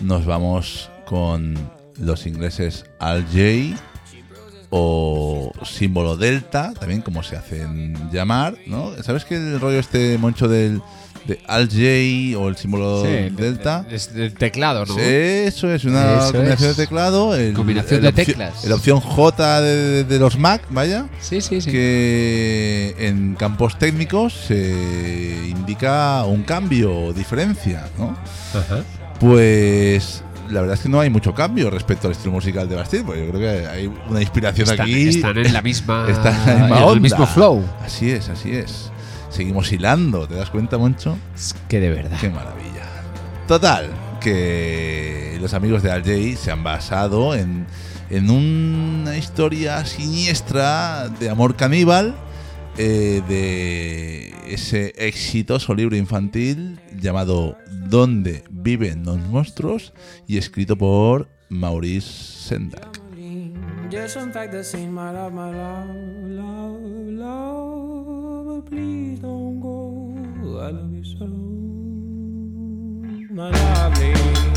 nos 0.00 0.26
vamos 0.26 0.90
con 1.04 1.54
los 1.96 2.26
ingleses 2.26 2.86
Al 2.98 3.24
J 3.26 3.80
o 4.70 5.52
símbolo 5.62 6.16
delta, 6.16 6.74
también 6.74 7.02
como 7.02 7.22
se 7.22 7.36
hacen 7.36 8.10
llamar, 8.10 8.56
¿no? 8.66 9.00
¿Sabes 9.04 9.24
que 9.24 9.36
el 9.36 9.60
rollo 9.60 9.78
este 9.78 10.18
moncho 10.18 10.48
del 10.48 10.82
de 11.26 11.40
Al 11.46 11.68
J 11.68 12.38
o 12.38 12.48
el 12.48 12.56
símbolo 12.56 13.02
Sí, 13.04 13.30
delta? 13.36 13.84
Es 13.90 14.14
del 14.14 14.32
teclado, 14.34 14.86
¿no? 14.86 14.94
Sí, 14.94 15.00
eso 15.02 15.72
es 15.72 15.84
una 15.84 16.18
Eso 16.18 16.32
combinación 16.32 16.70
es. 16.70 16.76
de 16.76 16.84
teclado. 16.84 17.34
el- 17.36 17.52
Combinación 17.54 17.98
el 18.04 18.14
de 18.14 18.24
teclas. 18.24 18.64
La 18.64 18.74
opción 18.76 19.00
J 19.00 19.60
de, 19.60 20.04
de 20.04 20.18
los 20.18 20.38
Mac, 20.38 20.62
vaya. 20.70 21.06
Sí, 21.20 21.40
sí, 21.40 21.60
sí. 21.60 21.70
Que 21.70 22.94
en 22.98 23.34
campos 23.34 23.78
técnicos 23.78 24.32
se 24.34 25.46
indica 25.48 26.24
un 26.24 26.42
cambio 26.42 26.94
o 26.96 27.12
diferencia, 27.12 27.86
¿no? 27.98 28.16
Ajá. 28.54 28.82
Pues 29.18 30.22
la 30.50 30.60
verdad 30.60 30.74
es 30.76 30.80
que 30.82 30.88
no 30.88 31.00
hay 31.00 31.10
mucho 31.10 31.34
cambio 31.34 31.70
respecto 31.70 32.06
al 32.06 32.12
estilo 32.12 32.30
musical 32.32 32.68
de 32.68 32.76
Bastille, 32.76 33.02
porque 33.02 33.26
yo 33.26 33.32
creo 33.32 33.40
que 33.40 33.66
hay 33.66 33.90
una 34.08 34.20
inspiración 34.20 34.68
Están- 34.68 34.82
aquí. 34.86 35.08
están 35.08 35.36
en 35.38 35.52
la 35.52 35.60
misma- 35.62 36.06
Están 36.08 36.34
en 36.34 36.46
la 36.46 36.52
misma 36.54 36.66
en 36.76 36.82
el 36.82 36.88
onda. 36.88 37.00
mismo 37.00 37.26
flow. 37.26 37.64
Así 37.84 38.10
es, 38.12 38.28
así 38.28 38.52
es. 38.52 38.92
Seguimos 39.28 39.72
hilando, 39.72 40.26
¿te 40.26 40.34
das 40.34 40.50
cuenta, 40.50 40.78
Moncho? 40.78 41.16
Es 41.34 41.54
que 41.68 41.80
de 41.80 41.90
verdad. 41.90 42.18
Qué 42.20 42.30
maravilla. 42.30 42.86
Total, 43.46 43.90
que 44.20 45.38
los 45.40 45.54
amigos 45.54 45.82
de 45.82 45.90
Al 45.90 46.02
Jay 46.02 46.36
se 46.36 46.50
han 46.50 46.64
basado 46.64 47.34
en, 47.34 47.66
en 48.10 48.30
una 48.30 49.16
historia 49.16 49.84
siniestra 49.84 51.08
de 51.08 51.30
amor 51.30 51.56
caníbal 51.56 52.14
eh, 52.78 53.22
de 53.26 54.34
ese 54.52 54.92
exitoso 54.98 55.74
libro 55.74 55.96
infantil 55.96 56.78
llamado 56.94 57.56
¿Dónde 57.88 58.44
viven 58.50 59.04
los 59.04 59.18
monstruos? 59.18 59.94
y 60.26 60.36
escrito 60.38 60.76
por 60.76 61.28
Maurice 61.48 62.48
Sendak. 62.48 63.00
Please 68.66 69.20
don't 69.20 69.60
go. 69.60 70.12
I 70.60 70.70
love 70.70 70.92
you 70.92 71.04
so, 71.04 71.26
my 73.32 73.50
lovely. 73.50 74.55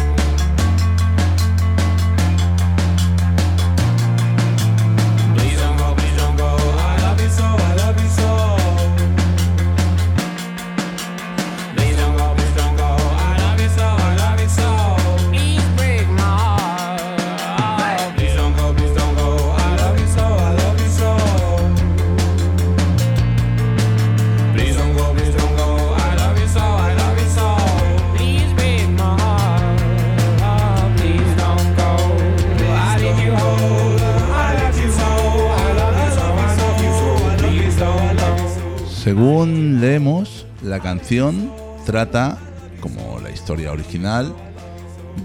Según 39.09 39.81
leemos, 39.81 40.45
la 40.61 40.81
canción 40.81 41.51
trata, 41.83 42.37
como 42.79 43.19
la 43.19 43.31
historia 43.31 43.71
original, 43.71 44.35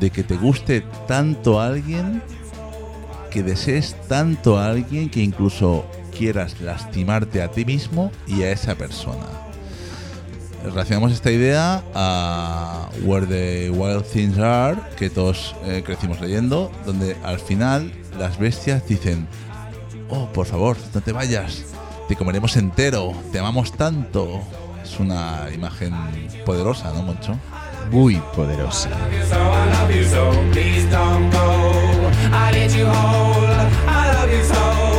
de 0.01 0.09
que 0.09 0.23
te 0.23 0.39
guste 0.39 0.83
tanto 1.07 1.61
a 1.61 1.67
alguien, 1.67 2.23
que 3.31 3.43
desees 3.43 3.95
tanto 4.09 4.59
a 4.59 4.71
alguien 4.71 5.11
que 5.11 5.21
incluso 5.21 5.85
quieras 6.17 6.63
lastimarte 6.63 7.43
a 7.43 7.51
ti 7.51 7.67
mismo 7.67 8.11
y 8.27 8.41
a 8.45 8.53
esa 8.53 8.75
persona. 8.75 9.27
Relacionamos 10.65 11.13
esta 11.13 11.31
idea 11.31 11.85
a 11.95 12.89
Where 13.03 13.27
the 13.27 13.69
Wild 13.69 14.05
Things 14.05 14.39
Are, 14.39 14.81
que 14.97 15.11
todos 15.11 15.55
eh, 15.67 15.83
crecimos 15.85 16.23
leyendo, 16.23 16.73
donde 16.87 17.19
al 17.23 17.39
final 17.39 17.93
las 18.19 18.39
bestias 18.39 18.89
dicen, 18.89 19.29
oh, 20.09 20.27
por 20.33 20.47
favor, 20.47 20.79
no 20.95 21.03
te 21.03 21.13
vayas, 21.13 21.74
te 22.09 22.17
comeremos 22.17 22.57
entero, 22.57 23.13
te 23.33 23.39
amamos 23.39 23.73
tanto. 23.73 24.41
Es 24.83 24.99
una 25.01 25.49
imagen 25.53 25.95
poderosa, 26.45 26.93
¿no, 26.93 27.03
Moncho? 27.03 27.39
Muy 27.91 28.17
poderosa. 28.35 28.91
So 29.29 29.37
I 32.33 34.94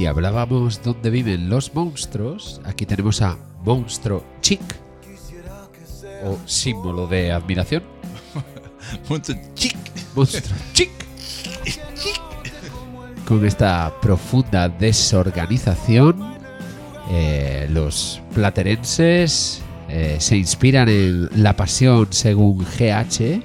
si 0.00 0.06
hablábamos 0.06 0.80
dónde 0.82 1.10
viven 1.10 1.50
los 1.50 1.74
monstruos, 1.74 2.62
aquí 2.64 2.86
tenemos 2.86 3.20
a 3.20 3.36
Monstruo 3.66 4.24
Chic, 4.40 4.62
o 6.24 6.38
símbolo 6.46 7.06
de 7.06 7.30
admiración. 7.30 7.82
Mucho 9.10 9.34
chic. 9.54 9.76
Monstruo 10.16 10.56
Chic. 10.72 10.88
Con 13.26 13.44
esta 13.44 13.92
profunda 14.00 14.70
desorganización, 14.70 16.34
eh, 17.10 17.68
los 17.70 18.22
platerenses 18.34 19.60
eh, 19.90 20.16
se 20.18 20.34
inspiran 20.34 20.88
en 20.88 21.28
La 21.42 21.56
Pasión 21.56 22.08
según 22.10 22.64
GH, 22.64 23.42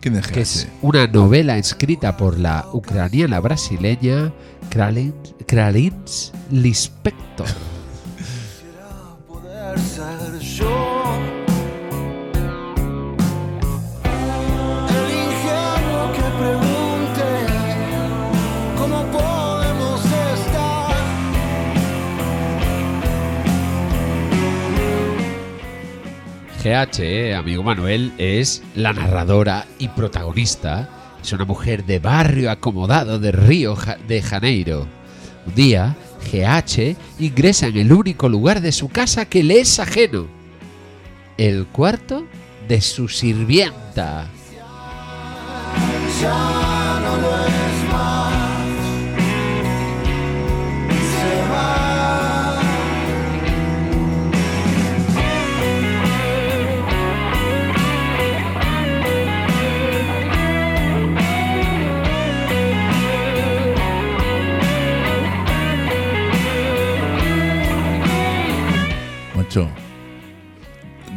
¿Quién 0.00 0.16
es 0.16 0.26
que 0.26 0.40
es 0.40 0.66
una 0.80 1.06
novela 1.06 1.58
escrita 1.58 2.16
por 2.16 2.36
la 2.36 2.66
ucraniana 2.72 3.38
brasileña 3.38 4.32
Kralins, 4.72 5.34
Kralins 5.46 6.32
Lispector. 6.50 7.46
GH, 26.64 27.00
eh, 27.00 27.34
amigo 27.34 27.62
Manuel, 27.62 28.14
es 28.16 28.62
la 28.74 28.94
narradora 28.94 29.66
y 29.78 29.88
protagonista. 29.88 31.01
Es 31.22 31.32
una 31.32 31.44
mujer 31.44 31.84
de 31.84 32.00
barrio 32.00 32.50
acomodado 32.50 33.20
de 33.20 33.30
Río 33.30 33.76
de 34.08 34.20
Janeiro. 34.22 34.88
Un 35.46 35.54
día, 35.54 35.96
GH 36.32 36.96
ingresa 37.20 37.68
en 37.68 37.76
el 37.76 37.92
único 37.92 38.28
lugar 38.28 38.60
de 38.60 38.72
su 38.72 38.88
casa 38.88 39.24
que 39.26 39.44
le 39.44 39.60
es 39.60 39.78
ajeno. 39.78 40.26
El 41.38 41.66
cuarto 41.66 42.26
de 42.68 42.80
su 42.80 43.08
sirvienta. 43.08 44.26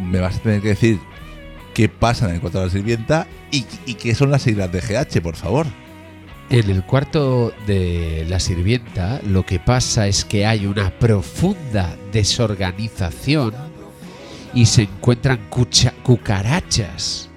Me 0.10 0.20
vas 0.20 0.38
a 0.38 0.40
tener 0.40 0.62
que 0.62 0.70
decir 0.70 1.00
qué 1.74 1.88
pasa 1.90 2.28
en 2.30 2.36
el 2.36 2.42
cuarto 2.42 2.60
de 2.60 2.66
la 2.66 2.72
sirvienta 2.72 3.28
y, 3.52 3.66
y 3.86 3.94
qué 3.96 4.14
son 4.16 4.32
las 4.32 4.42
siglas 4.44 4.72
de 4.72 4.82
GH, 4.82 5.22
por 5.22 5.36
favor. 5.36 5.66
En 6.50 6.70
el 6.70 6.84
cuarto 6.84 7.54
de 7.66 8.26
la 8.30 8.40
sirvienta 8.40 9.20
lo 9.26 9.46
que 9.46 9.60
pasa 9.60 10.08
es 10.08 10.24
que 10.26 10.46
hay 10.46 10.66
una 10.68 10.92
profunda 10.92 11.96
desorganización 12.12 13.54
y 14.54 14.66
se 14.68 14.84
encuentran 14.84 15.50
cucha- 15.50 15.94
cucarachas. 16.04 17.30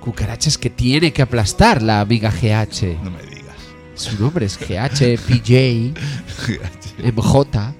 Cucarachas 0.00 0.58
que 0.58 0.70
tiene 0.70 1.12
que 1.12 1.22
aplastar 1.22 1.82
la 1.82 2.00
amiga 2.00 2.30
GH. 2.30 3.02
No 3.02 3.10
me 3.10 3.22
digas. 3.22 3.56
Su 3.94 4.20
nombre 4.22 4.46
es 4.46 4.58
GH, 4.58 5.18
PJ, 5.26 5.94
MJ. 7.12 7.74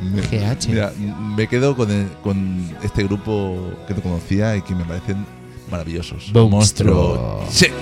GH. 0.00 0.68
Mira, 0.68 0.92
me 1.36 1.46
quedo 1.48 1.76
con, 1.76 1.90
el- 1.90 2.08
con 2.22 2.68
este 2.82 3.04
grupo 3.04 3.58
que 3.86 3.94
no 3.94 4.02
conocía 4.02 4.56
y 4.56 4.62
que 4.62 4.74
me 4.74 4.84
parecen 4.84 5.24
maravillosos. 5.70 6.30
Monstruo. 6.32 7.44
Check. 7.50 7.72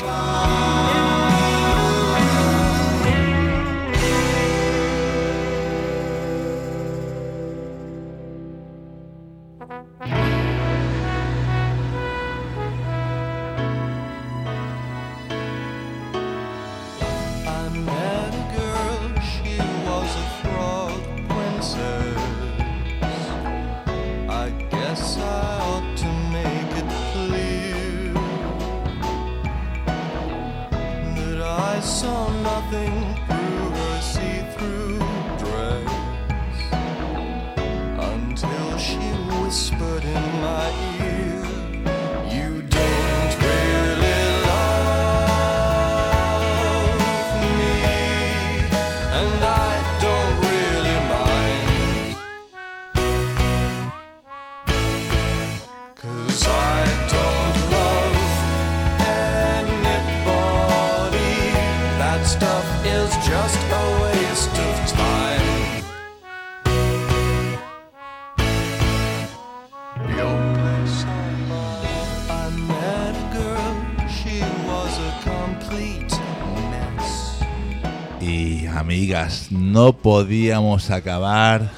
No 79.53 79.97
podíamos 79.97 80.91
acabar 80.91 81.71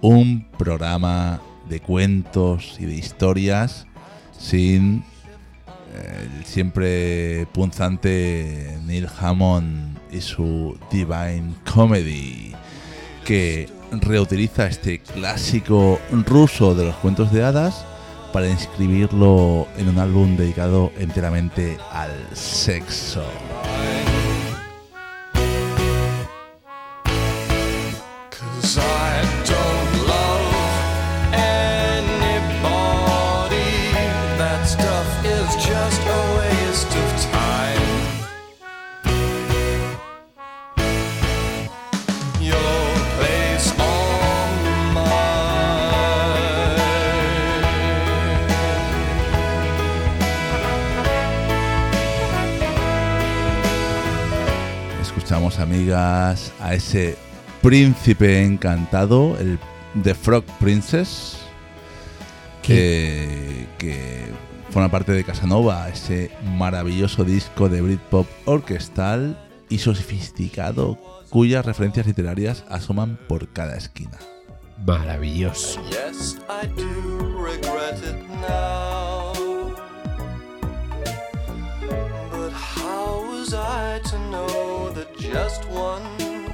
un 0.00 0.46
programa 0.56 1.40
de 1.68 1.80
cuentos 1.80 2.76
y 2.78 2.84
de 2.86 2.94
historias 2.94 3.88
sin 4.38 5.02
eh, 5.92 6.28
el 6.38 6.44
siempre 6.44 7.48
punzante 7.52 8.78
Neil 8.86 9.08
Hammond 9.18 9.98
y 10.12 10.20
su 10.20 10.78
Divine 10.92 11.54
Comedy, 11.74 12.54
que 13.24 13.68
reutiliza 13.90 14.68
este 14.68 15.00
clásico 15.00 15.98
ruso 16.24 16.76
de 16.76 16.84
los 16.84 16.94
cuentos 16.96 17.32
de 17.32 17.42
hadas 17.42 17.84
para 18.32 18.48
inscribirlo 18.48 19.66
en 19.76 19.88
un 19.88 19.98
álbum 19.98 20.36
dedicado 20.36 20.92
enteramente 21.00 21.78
al 21.90 22.12
sexo. 22.32 23.24
Amigas, 55.60 56.52
a 56.60 56.74
ese 56.74 57.16
príncipe 57.62 58.44
encantado, 58.44 59.36
el 59.38 59.58
The 60.02 60.14
Frog 60.14 60.44
Princess, 60.58 61.38
que, 62.62 63.66
que 63.78 64.24
forma 64.70 64.88
parte 64.90 65.12
de 65.12 65.24
Casanova, 65.24 65.88
ese 65.88 66.30
maravilloso 66.56 67.24
disco 67.24 67.68
de 67.68 67.82
Britpop 67.82 68.26
orquestal 68.46 69.38
y 69.68 69.78
sofisticado 69.78 70.98
cuyas 71.30 71.64
referencias 71.64 72.06
literarias 72.06 72.64
asoman 72.68 73.18
por 73.28 73.48
cada 73.48 73.76
esquina. 73.76 74.18
Maravilloso. 74.84 75.80
Yes, 75.90 76.38
I 76.48 76.66
do 76.66 77.42
regret 77.42 77.98
it 78.02 78.16
now. 78.40 79.32
But 82.30 82.52
how 82.52 83.22
was 83.30 83.52
I 83.52 84.00
to 84.10 84.18
know 84.30 84.46
that 84.46 84.79
just 85.32 85.64
one 85.68 86.02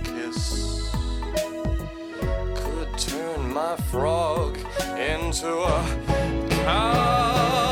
kiss 0.05 0.91
could 2.55 2.99
turn 2.99 3.53
my 3.55 3.75
frog 3.91 4.59
into 4.99 5.49
a 5.49 6.49
cow? 6.51 7.66